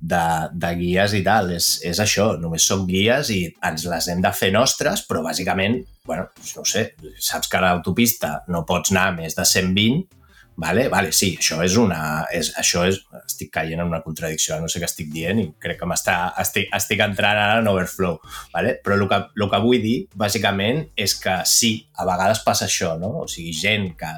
de, 0.00 0.24
de 0.52 0.72
guies 0.76 1.16
i 1.16 1.22
tal. 1.24 1.52
És, 1.56 1.74
és 1.88 2.00
això, 2.04 2.32
només 2.40 2.66
són 2.68 2.86
guies 2.88 3.32
i 3.32 3.42
ens 3.68 3.86
les 3.88 4.10
hem 4.12 4.20
de 4.24 4.32
fer 4.36 4.52
nostres, 4.52 5.06
però 5.08 5.24
bàsicament, 5.24 5.78
bueno, 6.08 6.28
no 6.56 6.66
sé, 6.68 6.90
saps 7.16 7.48
que 7.48 7.60
a 7.60 7.64
l'autopista 7.64 8.42
no 8.52 8.66
pots 8.68 8.92
anar 8.92 9.12
més 9.16 9.38
de 9.38 9.48
120, 9.48 10.20
Vale, 10.54 10.88
vale, 10.88 11.12
sí, 11.16 11.32
això 11.38 11.62
és 11.64 11.76
una... 11.80 12.26
És, 12.32 12.52
això 12.60 12.84
és... 12.88 12.98
Estic 13.22 13.48
caient 13.54 13.80
en 13.80 13.88
una 13.88 14.02
contradicció, 14.04 14.58
no 14.60 14.68
sé 14.68 14.82
què 14.82 14.88
estic 14.88 15.08
dient 15.12 15.40
i 15.40 15.46
crec 15.62 15.80
que 15.80 15.88
m'està... 15.88 16.16
Estic, 16.42 16.68
estic 16.76 17.00
entrant 17.04 17.40
ara 17.40 17.62
en 17.62 17.70
overflow, 17.70 18.18
vale? 18.52 18.76
però 18.84 18.98
el 18.98 19.06
que, 19.08 19.20
el 19.40 19.48
que 19.48 19.62
vull 19.64 19.80
dir, 19.82 19.96
bàsicament, 20.18 20.84
és 20.94 21.16
que 21.22 21.38
sí, 21.48 21.72
a 21.96 22.06
vegades 22.08 22.44
passa 22.44 22.68
això, 22.68 22.92
no? 23.00 23.14
O 23.24 23.30
sigui, 23.30 23.54
gent 23.56 23.88
que 23.98 24.12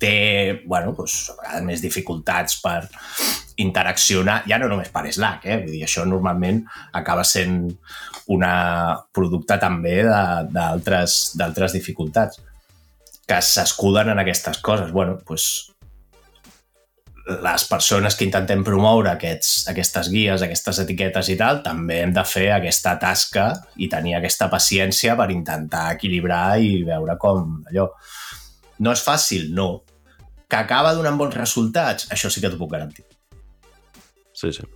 té, 0.00 0.62
bueno, 0.66 0.94
doncs, 0.96 1.30
a 1.30 1.38
vegades 1.38 1.66
més 1.66 1.82
dificultats 1.84 2.58
per 2.62 2.80
interaccionar, 3.60 4.40
ja 4.48 4.58
no 4.60 4.70
només 4.70 4.90
per 4.92 5.04
Slack, 5.12 5.46
eh? 5.46 5.58
Vull 5.62 5.74
dir, 5.76 5.84
això 5.86 6.06
normalment 6.08 6.62
acaba 6.96 7.24
sent 7.28 7.66
una 8.32 8.54
producte 9.12 9.58
també 9.60 10.00
d'altres 10.04 11.76
dificultats 11.76 12.40
que 13.28 13.42
s'escuden 13.44 14.10
en 14.10 14.22
aquestes 14.22 14.58
coses. 14.58 14.90
bueno, 14.92 15.18
doncs, 15.26 15.70
les 17.30 17.64
persones 17.68 18.16
que 18.16 18.24
intentem 18.26 18.62
promoure 18.66 19.10
aquests, 19.12 19.68
aquestes 19.70 20.08
guies, 20.10 20.42
aquestes 20.42 20.80
etiquetes 20.82 21.28
i 21.30 21.36
tal, 21.38 21.60
també 21.62 22.00
hem 22.02 22.14
de 22.16 22.24
fer 22.26 22.48
aquesta 22.56 22.96
tasca 22.98 23.52
i 23.76 23.88
tenir 23.92 24.16
aquesta 24.16 24.48
paciència 24.50 25.14
per 25.18 25.30
intentar 25.30 25.90
equilibrar 25.94 26.58
i 26.58 26.82
veure 26.86 27.16
com 27.20 27.60
allò. 27.70 27.86
No 28.80 28.96
és 28.96 29.04
fàcil, 29.04 29.50
no. 29.54 29.70
Que 30.50 30.58
acaba 30.58 30.96
donant 30.98 31.16
bons 31.18 31.36
resultats, 31.38 32.08
això 32.10 32.30
sí 32.30 32.42
que 32.42 32.50
t'ho 32.50 32.58
puc 32.58 32.72
garantir. 32.74 33.06
Sí, 34.34 34.52
sí. 34.56 34.66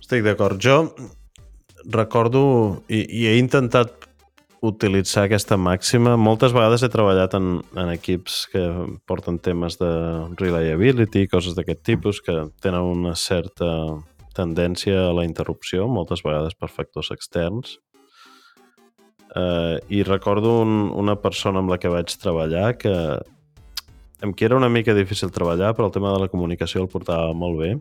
Estic 0.00 0.24
d'acord. 0.26 0.58
Jo 0.58 0.82
recordo, 1.86 2.82
i, 2.88 3.04
i 3.06 3.26
he 3.30 3.38
intentat 3.38 4.08
utilitzar 4.60 5.24
aquesta 5.24 5.56
màxima. 5.56 6.16
Moltes 6.20 6.52
vegades 6.52 6.82
he 6.84 6.90
treballat 6.92 7.34
en, 7.38 7.60
en 7.80 7.92
equips 7.94 8.42
que 8.52 8.64
porten 9.08 9.38
temes 9.40 9.78
de 9.80 9.90
reliability, 10.40 11.26
coses 11.32 11.56
d'aquest 11.56 11.82
tipus, 11.86 12.20
que 12.24 12.36
tenen 12.60 12.84
una 12.84 13.14
certa 13.16 13.70
tendència 14.36 15.08
a 15.08 15.14
la 15.16 15.24
interrupció, 15.26 15.88
moltes 15.88 16.22
vegades 16.26 16.56
per 16.58 16.68
factors 16.72 17.10
externs. 17.14 17.78
Uh, 19.30 19.78
I 19.88 20.02
recordo 20.02 20.58
un, 20.64 20.90
una 20.90 21.14
persona 21.22 21.62
amb 21.62 21.70
la 21.70 21.78
que 21.78 21.90
vaig 21.92 22.12
treballar 22.18 22.74
que 22.80 22.94
amb 24.22 24.36
qui 24.36 24.46
era 24.46 24.58
una 24.58 24.68
mica 24.68 24.94
difícil 24.94 25.32
treballar, 25.32 25.72
però 25.76 25.88
el 25.88 25.94
tema 25.96 26.12
de 26.12 26.20
la 26.24 26.28
comunicació 26.28 26.82
el 26.84 26.92
portava 26.92 27.32
molt 27.32 27.58
bé. 27.60 27.72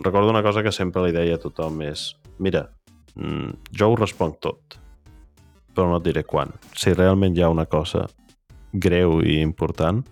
Recordo 0.00 0.30
una 0.30 0.42
cosa 0.42 0.62
que 0.62 0.72
sempre 0.72 1.06
li 1.06 1.14
deia 1.14 1.38
a 1.38 1.42
tothom 1.42 1.80
és 1.86 2.12
mira, 2.38 2.68
mm, 3.14 3.72
jo 3.74 3.90
ho 3.90 3.96
responc 3.98 4.38
tot 4.40 4.78
però 5.78 5.92
no 5.92 6.00
et 6.00 6.08
diré 6.08 6.24
quan. 6.26 6.50
Si 6.74 6.90
realment 6.90 7.36
hi 7.36 7.44
ha 7.46 7.52
una 7.54 7.68
cosa 7.70 8.08
greu 8.72 9.20
i 9.22 9.38
important, 9.44 10.02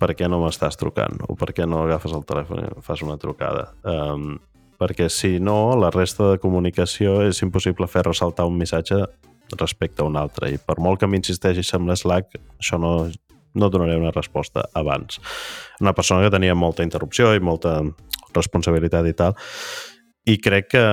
per 0.00 0.14
què 0.16 0.28
no 0.30 0.40
m'estàs 0.40 0.80
trucant? 0.80 1.20
O 1.28 1.36
per 1.36 1.52
què 1.52 1.68
no 1.68 1.82
agafes 1.84 2.14
el 2.16 2.24
telèfon 2.24 2.62
i 2.62 2.70
fas 2.84 3.04
una 3.04 3.18
trucada? 3.20 3.68
Um, 3.84 4.38
perquè 4.80 5.10
si 5.12 5.36
no, 5.36 5.76
la 5.76 5.92
resta 5.92 6.32
de 6.32 6.40
comunicació 6.40 7.20
és 7.28 7.42
impossible 7.44 7.88
fer 7.92 8.06
ressaltar 8.08 8.48
un 8.48 8.56
missatge 8.56 9.04
respecte 9.60 10.00
a 10.02 10.08
un 10.08 10.16
altre, 10.16 10.48
i 10.50 10.56
per 10.56 10.78
molt 10.80 11.02
que 11.02 11.06
m'insisteixis 11.12 11.74
amb 11.76 11.90
l'Slack, 11.90 12.40
això 12.56 12.80
no, 12.80 12.94
no 13.54 13.70
donaré 13.70 13.96
una 13.96 14.12
resposta 14.14 14.66
abans. 14.74 15.20
Una 15.80 15.94
persona 15.94 16.24
que 16.24 16.34
tenia 16.34 16.54
molta 16.54 16.86
interrupció 16.86 17.32
i 17.34 17.42
molta 17.42 17.80
responsabilitat 18.34 19.06
i 19.06 19.16
tal, 19.16 19.34
i 20.26 20.38
crec 20.42 20.70
que 20.74 20.84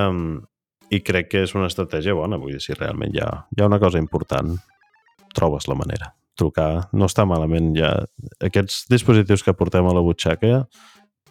i 0.92 1.00
crec 1.00 1.30
que 1.32 1.44
és 1.46 1.54
una 1.56 1.70
estratègia 1.70 2.14
bona, 2.16 2.38
vull 2.40 2.52
dir, 2.52 2.60
si 2.60 2.76
realment 2.76 3.14
hi 3.16 3.22
ha, 3.24 3.30
hi 3.56 3.62
ha 3.62 3.68
una 3.68 3.80
cosa 3.80 4.00
important, 4.00 4.58
trobes 5.32 5.68
la 5.70 5.76
manera. 5.78 6.12
Trucar 6.36 6.88
no 6.96 7.08
està 7.08 7.24
malament, 7.28 7.72
ja 7.76 7.92
aquests 8.44 8.86
dispositius 8.92 9.44
que 9.44 9.56
portem 9.56 9.88
a 9.88 9.94
la 9.96 10.04
butxaca 10.04 10.66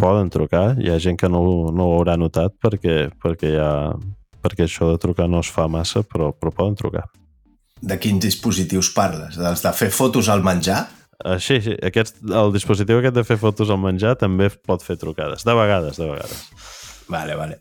poden 0.02 0.32
trucar, 0.34 0.80
hi 0.82 0.90
ha 0.90 1.00
gent 1.02 1.20
que 1.20 1.30
no, 1.30 1.44
no 1.74 1.88
ho 1.90 1.98
haurà 2.00 2.18
notat 2.18 2.56
perquè, 2.62 3.12
perquè, 3.22 3.54
ha, 3.62 3.94
perquè 4.42 4.66
això 4.66 4.90
de 4.90 5.02
trucar 5.02 5.30
no 5.30 5.42
es 5.46 5.52
fa 5.54 5.68
massa, 5.70 6.02
però, 6.02 6.32
però 6.34 6.54
poden 6.58 6.78
trucar. 6.80 7.06
De 7.82 7.98
quins 8.02 8.22
dispositius 8.22 8.92
parles? 8.94 9.38
Dels 9.42 9.62
de 9.62 9.74
fer 9.78 9.90
fotos 9.94 10.30
al 10.30 10.44
menjar? 10.46 10.84
Uh, 11.22 11.38
sí, 11.40 11.60
sí. 11.62 11.76
Aquest, 11.86 12.22
el 12.26 12.54
dispositiu 12.54 13.00
aquest 13.00 13.18
de 13.18 13.26
fer 13.28 13.38
fotos 13.42 13.70
al 13.70 13.82
menjar 13.82 14.16
també 14.20 14.50
pot 14.50 14.84
fer 14.86 14.98
trucades. 15.02 15.46
De 15.46 15.56
vegades, 15.58 16.00
de 16.02 16.08
vegades. 16.10 16.48
Vale, 17.12 17.36
vale. 17.38 17.60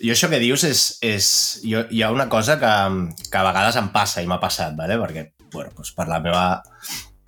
Jo 0.00 0.14
això 0.14 0.30
que 0.32 0.40
dius 0.40 0.64
és... 0.64 0.82
és 1.04 1.28
jo, 1.66 1.84
hi 1.92 2.02
ha 2.02 2.10
una 2.14 2.28
cosa 2.32 2.56
que, 2.60 2.72
que 3.28 3.38
a 3.38 3.46
vegades 3.46 3.76
em 3.76 3.90
passa 3.92 4.24
i 4.24 4.28
m'ha 4.30 4.40
passat, 4.40 4.74
¿vale? 4.78 4.96
perquè 5.00 5.26
bueno, 5.52 5.74
doncs 5.76 5.92
per, 5.96 6.08
la 6.08 6.20
meva, 6.24 6.44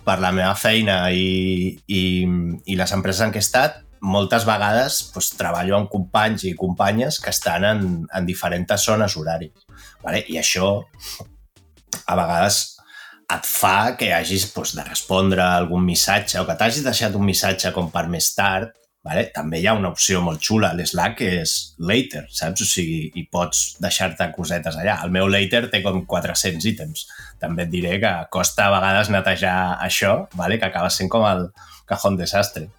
per 0.03 0.17
la 0.23 0.31
meva 0.33 0.55
feina 0.57 0.97
i, 1.13 1.73
i, 1.87 2.03
i 2.65 2.77
les 2.79 2.95
empreses 2.95 3.27
en 3.27 3.33
què 3.35 3.41
he 3.41 3.45
estat, 3.45 3.83
moltes 4.03 4.43
vegades 4.47 4.99
doncs, 5.13 5.31
treballo 5.39 5.77
amb 5.77 5.91
companys 5.91 6.47
i 6.49 6.55
companyes 6.59 7.21
que 7.23 7.31
estan 7.31 7.67
en, 7.69 7.85
en 8.09 8.25
diferents 8.27 8.83
zones 8.83 9.15
horàries. 9.19 9.67
¿vale? 10.03 10.25
I 10.27 10.41
això 10.41 10.73
a 12.07 12.17
vegades 12.17 12.72
et 13.35 13.49
fa 13.49 13.95
que 13.99 14.11
hagis 14.13 14.47
doncs, 14.53 14.75
de 14.77 14.85
respondre 14.87 15.43
algun 15.43 15.83
missatge 15.85 16.39
o 16.39 16.47
que 16.47 16.55
t'hagis 16.59 16.85
deixat 16.85 17.15
un 17.19 17.25
missatge 17.25 17.73
com 17.75 17.91
per 17.91 18.07
més 18.11 18.33
tard 18.37 18.73
Vale? 19.03 19.25
També 19.35 19.59
hi 19.59 19.65
ha 19.67 19.73
una 19.75 19.89
opció 19.91 20.21
molt 20.23 20.39
xula 20.47 20.69
a 20.71 20.77
l'Slack 20.77 21.17
que 21.19 21.29
és 21.41 21.53
later, 21.89 22.21
saps? 22.31 22.63
O 22.63 22.67
sigui, 22.67 23.09
i 23.19 23.25
pots 23.27 23.75
deixar-te 23.83 24.29
cosetes 24.31 24.77
allà. 24.79 24.95
El 25.03 25.11
meu 25.11 25.27
later 25.27 25.65
té 25.73 25.81
com 25.83 26.05
400 26.07 26.67
ítems. 26.71 27.03
També 27.41 27.65
et 27.65 27.73
diré 27.73 27.97
que 27.99 28.13
costa 28.31 28.69
a 28.69 28.71
vegades 28.77 29.11
netejar 29.11 29.57
això, 29.83 30.13
vale? 30.39 30.55
que 30.59 30.69
acaba 30.69 30.93
sent 30.93 31.11
com 31.11 31.27
el 31.27 31.49
cajón 31.89 32.15
desastre. 32.15 32.69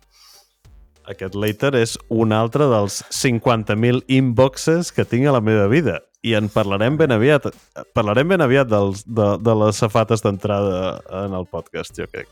Aquest 1.05 1.37
later 1.37 1.75
és 1.77 1.99
un 2.09 2.33
altre 2.33 2.71
dels 2.73 3.03
50.000 3.12 4.07
inboxes 4.09 4.95
que 4.97 5.05
tinc 5.05 5.29
a 5.29 5.37
la 5.37 5.45
meva 5.45 5.69
vida 5.69 6.01
i 6.25 6.33
en 6.39 6.49
parlarem 6.53 6.97
ben 6.97 7.13
aviat. 7.13 7.51
Parlarem 7.97 8.33
ben 8.33 8.45
aviat 8.45 8.71
dels, 8.71 9.05
de, 9.05 9.35
de 9.45 9.57
les 9.61 9.83
safates 9.83 10.25
d'entrada 10.25 10.97
en 11.25 11.37
el 11.37 11.45
podcast, 11.51 11.93
jo 11.99 12.09
crec. 12.09 12.31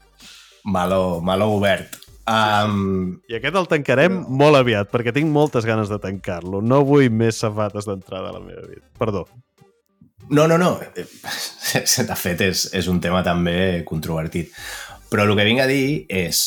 Malo, 0.64 1.20
malo 1.20 1.50
obert. 1.58 1.98
Um, 2.22 3.18
I 3.26 3.36
aquest 3.40 3.56
el 3.58 3.66
tancarem 3.68 4.20
però... 4.22 4.36
molt 4.44 4.60
aviat, 4.60 4.88
perquè 4.92 5.12
tinc 5.14 5.28
moltes 5.34 5.66
ganes 5.68 5.90
de 5.92 5.98
tancar-lo. 6.00 6.62
No 6.64 6.80
vull 6.88 7.10
més 7.12 7.42
safates 7.42 7.88
d'entrada 7.88 8.30
a 8.30 8.36
la 8.38 8.42
meva 8.44 8.64
vida. 8.64 8.86
Perdó. 8.98 9.26
No, 10.30 10.46
no, 10.46 10.56
no. 10.56 10.78
De 10.80 12.16
fet, 12.16 12.46
és, 12.46 12.66
és 12.72 12.88
un 12.88 13.00
tema 13.02 13.20
també 13.26 13.82
controvertit. 13.88 14.54
Però 15.12 15.26
el 15.26 15.36
que 15.36 15.48
vinc 15.50 15.64
a 15.64 15.70
dir 15.70 16.06
és... 16.08 16.44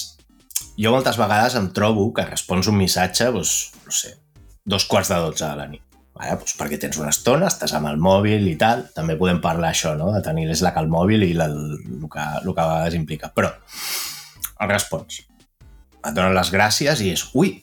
Jo 0.79 0.91
moltes 0.91 1.15
vegades 1.19 1.53
em 1.55 1.69
trobo 1.75 2.09
que 2.15 2.25
respons 2.27 2.67
un 2.67 2.75
missatge, 2.75 3.29
doncs, 3.31 3.51
no 3.85 3.93
sé, 3.95 4.09
dos 4.67 4.83
quarts 4.91 5.11
de 5.13 5.19
dotze 5.23 5.45
de 5.45 5.55
la 5.59 5.67
nit. 5.71 5.84
Vale? 6.15 6.37
Doncs 6.39 6.55
perquè 6.55 6.79
tens 6.79 6.97
una 7.01 7.11
estona, 7.11 7.49
estàs 7.51 7.73
amb 7.75 7.89
el 7.91 7.99
mòbil 8.01 8.47
i 8.47 8.55
tal. 8.59 8.85
També 8.95 9.17
podem 9.19 9.41
parlar 9.43 9.73
això, 9.73 9.95
no? 9.99 10.13
de 10.15 10.23
tenir 10.23 10.47
l'Slack 10.47 10.79
al 10.79 10.91
mòbil 10.91 11.27
i 11.27 11.33
el, 11.35 11.43
el, 11.43 12.09
que, 12.11 12.27
el 12.41 12.51
que 12.51 12.63
a 12.63 12.69
vegades 12.71 12.95
implica. 12.97 13.31
Però 13.35 13.51
el 13.51 14.71
respons 14.71 15.25
et 16.05 16.13
donen 16.13 16.35
les 16.37 16.51
gràcies 16.53 17.01
i 17.01 17.11
és, 17.15 17.25
ui, 17.33 17.55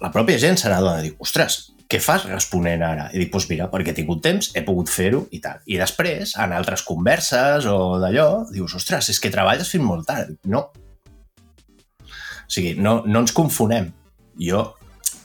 la 0.00 0.10
pròpia 0.12 0.40
gent 0.40 0.56
se 0.58 0.70
n'adona, 0.72 1.02
dic, 1.04 1.18
ostres, 1.20 1.58
què 1.92 2.00
fas 2.00 2.24
responent 2.26 2.82
ara? 2.82 3.10
I 3.12 3.20
dic, 3.20 3.30
doncs 3.34 3.46
mira, 3.50 3.68
perquè 3.70 3.92
he 3.92 3.98
tingut 3.98 4.22
temps, 4.24 4.48
he 4.56 4.64
pogut 4.64 4.88
fer-ho 4.90 5.26
i 5.36 5.42
tal. 5.44 5.60
I 5.68 5.76
després, 5.78 6.32
en 6.40 6.54
altres 6.56 6.82
converses 6.88 7.68
o 7.68 7.98
d'allò, 8.00 8.28
dius, 8.50 8.78
ostres, 8.80 9.12
és 9.12 9.20
que 9.20 9.32
treballes 9.32 9.68
fins 9.70 9.84
molt 9.84 10.08
tard. 10.08 10.32
Dic, 10.32 10.40
no. 10.50 10.64
O 12.08 12.48
sigui, 12.50 12.72
no, 12.80 13.02
no 13.04 13.22
ens 13.24 13.36
confonem. 13.36 13.92
Jo 14.40 14.64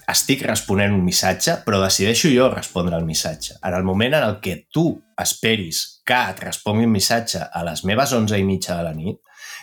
estic 0.10 0.44
responent 0.46 0.94
un 0.96 1.04
missatge, 1.06 1.60
però 1.66 1.80
decideixo 1.84 2.32
jo 2.34 2.50
respondre 2.52 2.98
el 2.98 3.06
missatge. 3.06 3.60
En 3.64 3.76
el 3.78 3.86
moment 3.86 4.16
en 4.18 4.26
el 4.26 4.40
que 4.44 4.66
tu 4.74 4.92
esperis 5.20 6.02
que 6.08 6.18
et 6.32 6.44
respongui 6.44 6.88
un 6.88 6.96
missatge 6.96 7.44
a 7.46 7.64
les 7.68 7.84
meves 7.86 8.14
11 8.18 8.40
i 8.40 8.48
mitja 8.48 8.78
de 8.80 8.88
la 8.88 8.96
nit, 8.98 9.20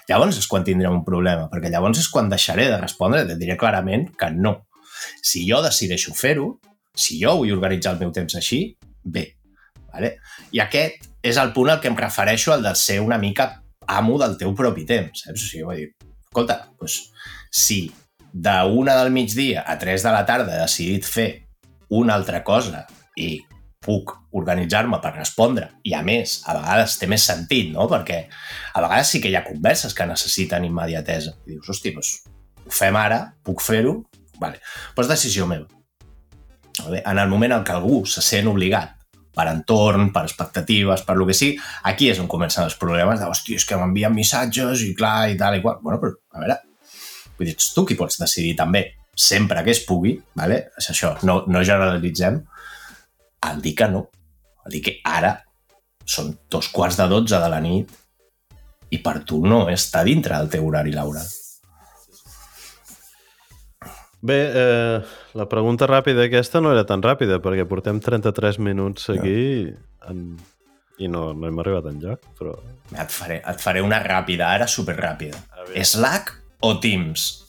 Llavors 0.07 0.39
és 0.39 0.47
quan 0.47 0.65
tindrem 0.67 0.95
un 0.95 1.05
problema, 1.07 1.49
perquè 1.51 1.71
llavors 1.73 1.99
és 1.99 2.09
quan 2.11 2.29
deixaré 2.31 2.69
de 2.71 2.79
respondre, 2.79 3.25
et 3.25 3.41
diré 3.41 3.57
clarament 3.59 4.07
que 4.19 4.31
no. 4.31 4.55
Si 5.19 5.43
jo 5.49 5.59
decideixo 5.65 6.15
fer-ho, 6.15 6.53
si 6.97 7.19
jo 7.21 7.35
vull 7.41 7.55
organitzar 7.57 7.97
el 7.97 8.03
meu 8.05 8.13
temps 8.15 8.39
així, 8.39 8.61
bé. 9.03 9.27
Vale? 9.91 10.17
I 10.55 10.63
aquest 10.63 11.09
és 11.27 11.41
el 11.43 11.53
punt 11.57 11.73
al 11.73 11.83
que 11.83 11.91
em 11.91 11.99
refereixo, 11.99 12.55
al 12.55 12.63
de 12.63 12.75
ser 12.79 13.01
una 13.03 13.19
mica 13.19 13.51
amo 13.99 14.19
del 14.23 14.37
teu 14.39 14.55
propi 14.55 14.87
temps. 14.87 15.27
Saps? 15.27 15.43
O 15.43 15.51
sigui, 15.51 15.67
vull 15.67 15.83
dir, 15.83 15.91
escolta, 16.29 16.61
doncs, 16.79 17.01
si 17.51 17.81
de 18.37 18.62
una 18.68 18.94
del 18.96 19.11
migdia 19.11 19.64
a 19.66 19.79
3 19.79 20.03
de 20.03 20.11
la 20.12 20.25
tarda 20.29 20.57
he 20.57 20.61
decidit 20.61 21.07
fer 21.09 21.29
una 21.96 22.14
altra 22.14 22.42
cosa 22.44 22.83
i 23.16 23.38
puc 23.87 24.12
organitzar-me 24.37 24.99
per 25.01 25.14
respondre 25.14 25.70
i 25.88 25.94
a 25.96 26.03
més, 26.05 26.42
a 26.44 26.57
vegades 26.59 26.99
té 27.01 27.09
més 27.09 27.25
sentit, 27.25 27.70
no? 27.72 27.87
Perquè 27.88 28.18
a 28.75 28.83
vegades 28.85 29.14
sí 29.14 29.22
que 29.22 29.31
hi 29.31 29.38
ha 29.38 29.44
converses 29.46 29.94
que 29.96 30.09
necessiten 30.11 30.66
immediatesa. 30.68 31.33
I 31.46 31.55
dius, 31.55 31.70
hosti, 31.72 31.94
doncs, 31.96 32.12
ho 32.66 32.75
fem 32.75 32.99
ara, 33.01 33.22
puc 33.46 33.64
fer-ho? 33.64 33.96
Vale. 34.42 34.61
Doncs 34.99 35.14
decisió 35.14 35.49
meva. 35.49 35.70
En 36.99 37.16
el 37.16 37.33
moment 37.33 37.57
en 37.57 37.64
què 37.64 37.72
algú 37.72 38.03
se 38.05 38.20
sent 38.20 38.53
obligat 38.53 38.92
per 39.37 39.49
entorn, 39.49 40.11
per 40.12 40.27
expectatives, 40.27 41.07
per 41.09 41.16
lo 41.16 41.25
que 41.29 41.37
sigui, 41.37 41.57
aquí 41.88 42.11
és 42.12 42.20
on 42.20 42.29
comencen 42.29 42.68
els 42.68 42.77
problemes 42.81 43.20
de, 43.20 43.33
hosti, 43.33 43.57
és 43.57 43.64
que 43.64 43.81
m'envien 43.81 44.12
missatges 44.12 44.85
i 44.85 44.92
clar, 44.96 45.31
i 45.33 45.40
tal, 45.40 45.57
i 45.57 45.64
qual. 45.64 45.81
Bueno, 45.85 46.01
però, 46.03 46.16
a 46.37 46.44
veure, 46.44 46.61
vull 47.37 47.49
dir, 47.49 47.55
ets 47.57 47.72
tu 47.75 47.87
qui 47.87 47.96
pots 47.99 48.18
decidir 48.20 48.55
també, 48.59 48.87
sempre 49.16 49.64
que 49.64 49.72
es 49.72 49.81
pugui, 49.88 50.16
vale? 50.37 50.66
és 50.77 50.90
això, 50.92 51.14
no, 51.25 51.40
no 51.49 51.64
generalitzem, 51.64 52.42
el 53.51 53.62
dir 53.64 53.75
que 53.79 53.88
no. 53.88 54.07
El 54.66 54.77
dir 54.77 54.83
que 54.85 54.99
ara 55.07 55.33
són 56.07 56.35
dos 56.51 56.68
quarts 56.75 56.99
de 57.01 57.07
dotze 57.11 57.38
de 57.42 57.49
la 57.51 57.62
nit 57.62 57.90
i 58.94 59.01
per 59.03 59.20
tu 59.27 59.40
no 59.42 59.66
està 59.70 60.05
dintre 60.07 60.37
del 60.38 60.51
teu 60.53 60.66
horari 60.68 60.94
laboral. 60.94 61.27
Bé, 64.27 64.38
eh, 64.59 64.99
la 65.38 65.46
pregunta 65.51 65.87
ràpida 65.87 66.25
aquesta 66.27 66.62
no 66.62 66.72
era 66.75 66.87
tan 66.88 67.03
ràpida 67.05 67.38
perquè 67.42 67.66
portem 67.68 68.01
33 68.03 68.59
minuts 68.59 69.11
aquí 69.12 69.38
no. 69.70 69.77
en... 70.11 70.22
i 70.99 71.11
no, 71.12 71.29
no 71.37 71.51
hem 71.51 71.59
arribat 71.61 71.90
enlloc, 71.90 72.22
però... 72.38 72.55
Et 72.96 73.12
faré, 73.12 73.42
et 73.44 73.61
faré 73.62 73.83
una 73.85 74.01
ràpida, 74.03 74.49
ara 74.57 74.66
superràpida. 74.70 75.38
Slack 75.85 76.33
o 76.61 76.77
Teams? 76.81 77.47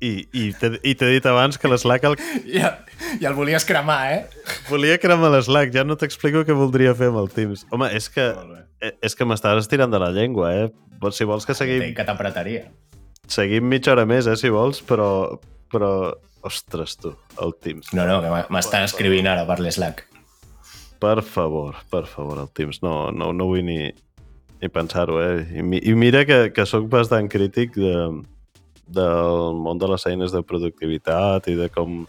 I, 0.00 0.24
i 0.32 0.94
t'he 0.96 1.08
dit 1.12 1.26
abans 1.28 1.58
que 1.60 1.68
l'Slack... 1.68 2.06
El... 2.08 2.16
Ja, 2.56 2.70
ja 3.20 3.28
el 3.28 3.36
volies 3.36 3.66
cremar, 3.68 3.98
eh? 4.14 4.20
Volia 4.70 4.96
cremar 5.00 5.28
l'Slack, 5.34 5.74
ja 5.74 5.84
no 5.84 5.98
t'explico 6.00 6.40
què 6.48 6.56
voldria 6.56 6.94
fer 6.96 7.10
amb 7.12 7.20
el 7.20 7.28
Teams. 7.34 7.66
Home, 7.74 7.90
és 7.96 8.08
que, 8.12 8.30
eh, 8.80 8.94
és 9.04 9.16
que 9.16 9.28
m'estàs 9.28 9.60
estirant 9.60 9.92
de 9.92 10.00
la 10.00 10.08
llengua, 10.16 10.54
eh? 10.56 10.70
Si 11.12 11.28
vols 11.28 11.44
que 11.48 11.56
seguim... 11.56 11.90
que 11.96 12.06
t'apretaria. 12.08 12.70
Seguim 13.30 13.68
mitja 13.68 13.92
hora 13.92 14.06
més, 14.08 14.28
eh, 14.28 14.38
si 14.40 14.52
vols, 14.52 14.82
però... 14.88 15.10
però... 15.72 15.92
Ostres, 16.40 16.94
tu, 16.96 17.10
el 17.44 17.50
Teams. 17.60 17.90
No, 17.92 18.06
no, 18.08 18.22
que 18.24 18.30
m'estan 18.48 18.86
escrivint 18.86 19.26
ara 19.28 19.42
per 19.44 19.58
l'Slack. 19.60 20.06
Per 20.96 21.18
favor, 21.20 21.76
per 21.92 22.06
favor, 22.08 22.40
el 22.40 22.48
Teams. 22.56 22.78
No, 22.80 23.10
no, 23.12 23.28
no 23.36 23.48
vull 23.50 23.60
ni, 23.66 23.90
ni 24.60 24.68
pensar-ho, 24.68 25.20
eh? 25.22 25.46
I, 25.56 25.64
I 25.90 25.94
mira 25.96 26.24
que, 26.28 26.50
que 26.52 26.66
sóc 26.68 26.88
bastant 26.92 27.30
crític 27.32 27.74
de, 27.76 27.94
del 28.90 29.60
món 29.60 29.80
de 29.80 29.88
les 29.90 30.06
eines 30.10 30.34
de 30.34 30.42
productivitat 30.46 31.48
i 31.48 31.56
de 31.58 31.68
com 31.72 32.02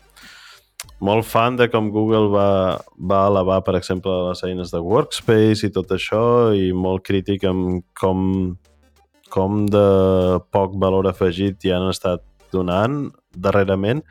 molt 1.01 1.25
fan 1.25 1.57
de 1.57 1.67
com 1.69 1.89
Google 1.93 2.29
va, 2.33 2.79
va 2.97 3.21
elevar, 3.29 3.61
per 3.65 3.75
exemple, 3.77 4.13
les 4.29 4.43
eines 4.45 4.73
de 4.73 4.81
Workspace 4.81 5.67
i 5.67 5.73
tot 5.73 5.93
això, 5.93 6.23
i 6.57 6.71
molt 6.73 7.05
crític 7.05 7.45
amb 7.49 7.81
com, 7.97 8.25
com 9.33 9.63
de 9.69 9.87
poc 10.53 10.77
valor 10.81 11.09
afegit 11.09 11.61
ja 11.65 11.79
han 11.79 11.89
estat 11.89 12.25
donant 12.53 13.07
darrerament, 13.31 14.03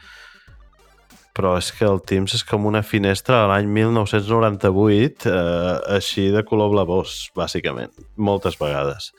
però 1.36 1.56
és 1.58 1.70
que 1.76 1.86
el 1.86 2.00
Teams 2.06 2.34
és 2.38 2.44
com 2.46 2.66
una 2.70 2.82
finestra 2.86 3.42
a 3.42 3.50
l'any 3.52 3.68
1998, 3.70 5.30
eh, 5.30 5.76
així 5.96 6.28
de 6.34 6.42
color 6.46 6.72
blavós, 6.74 7.30
bàsicament, 7.36 7.94
moltes 8.16 8.58
vegades. 8.60 9.12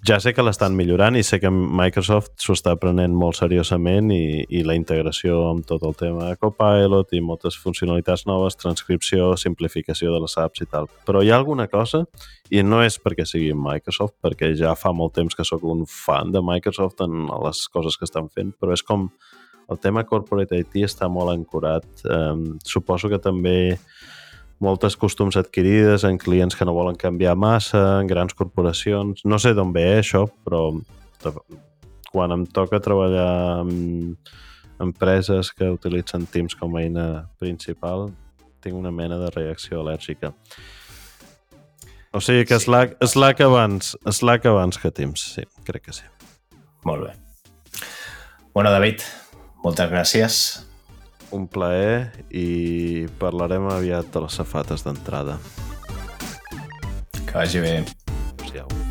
ja 0.00 0.16
sé 0.16 0.32
que 0.32 0.40
l'estan 0.40 0.72
millorant 0.72 1.16
i 1.18 1.22
sé 1.22 1.36
que 1.42 1.50
Microsoft 1.52 2.30
s'ho 2.40 2.54
està 2.56 2.72
prenent 2.80 3.12
molt 3.12 3.36
seriosament 3.36 4.08
i, 4.14 4.46
i 4.48 4.62
la 4.64 4.72
integració 4.72 5.42
amb 5.50 5.66
tot 5.68 5.82
el 5.84 5.92
tema 5.92 6.30
de 6.30 6.38
Copilot 6.40 7.12
i 7.12 7.20
moltes 7.20 7.58
funcionalitats 7.60 8.24
noves, 8.24 8.56
transcripció, 8.56 9.34
simplificació 9.36 10.14
de 10.14 10.22
les 10.24 10.38
apps 10.40 10.64
i 10.64 10.68
tal. 10.72 10.88
Però 11.04 11.20
hi 11.20 11.28
ha 11.28 11.36
alguna 11.36 11.68
cosa, 11.68 12.06
i 12.48 12.64
no 12.64 12.80
és 12.80 12.96
perquè 12.96 13.26
sigui 13.28 13.52
Microsoft, 13.52 14.16
perquè 14.24 14.54
ja 14.56 14.72
fa 14.72 14.94
molt 14.96 15.18
temps 15.20 15.36
que 15.36 15.44
sóc 15.44 15.68
un 15.68 15.84
fan 15.84 16.32
de 16.32 16.40
Microsoft 16.40 17.04
en 17.04 17.28
les 17.44 17.66
coses 17.68 18.00
que 18.00 18.08
estan 18.08 18.32
fent, 18.32 18.56
però 18.56 18.72
és 18.72 18.86
com 18.86 19.10
el 19.70 19.78
tema 19.78 20.04
Corporate 20.06 20.58
IT 20.58 20.82
està 20.84 21.08
molt 21.08 21.32
ancorat. 21.32 21.86
Um, 22.04 22.58
suposo 22.66 23.10
que 23.10 23.20
també 23.22 23.78
moltes 24.60 24.96
costums 25.00 25.38
adquirides 25.40 26.04
en 26.04 26.18
clients 26.20 26.56
que 26.56 26.66
no 26.68 26.76
volen 26.76 26.98
canviar 27.00 27.36
massa, 27.38 28.00
en 28.00 28.10
grans 28.10 28.36
corporacions. 28.36 29.24
No 29.24 29.38
sé 29.40 29.54
d'on 29.56 29.72
ve 29.72 29.86
això, 30.00 30.26
però 30.44 30.66
quan 32.10 32.34
em 32.34 32.44
toca 32.50 32.82
treballar 32.82 33.30
amb 33.62 34.30
empreses 34.80 35.52
que 35.52 35.70
utilitzen 35.70 36.26
Teams 36.26 36.56
com 36.58 36.76
a 36.76 36.82
eina 36.82 37.06
principal, 37.40 38.08
tinc 38.64 38.76
una 38.76 38.92
mena 38.92 39.18
de 39.20 39.30
reacció 39.32 39.80
al·lèrgica. 39.80 40.34
O 42.12 42.20
sigui 42.20 42.44
que 42.48 42.58
sí. 42.58 42.66
Slack, 42.66 42.96
Slack, 43.06 43.40
abans, 43.46 43.94
Slack 44.10 44.48
abans 44.50 44.80
que 44.82 44.90
Teams, 44.90 45.28
sí, 45.36 45.46
crec 45.64 45.86
que 45.86 45.94
sí. 45.94 46.08
Molt 46.84 47.06
bé. 47.06 47.12
Bueno, 48.52 48.72
David, 48.72 49.04
moltes 49.64 49.90
gràcies 49.92 50.42
un 51.30 51.46
plaer 51.46 52.10
i 52.34 53.06
parlarem 53.22 53.68
aviat 53.70 54.10
de 54.12 54.24
les 54.26 54.38
safates 54.42 54.86
d'entrada. 54.86 55.38
Que 57.22 57.34
vagi 57.34 57.62
bé. 57.62 57.76
Adéu-siau. 58.50 58.89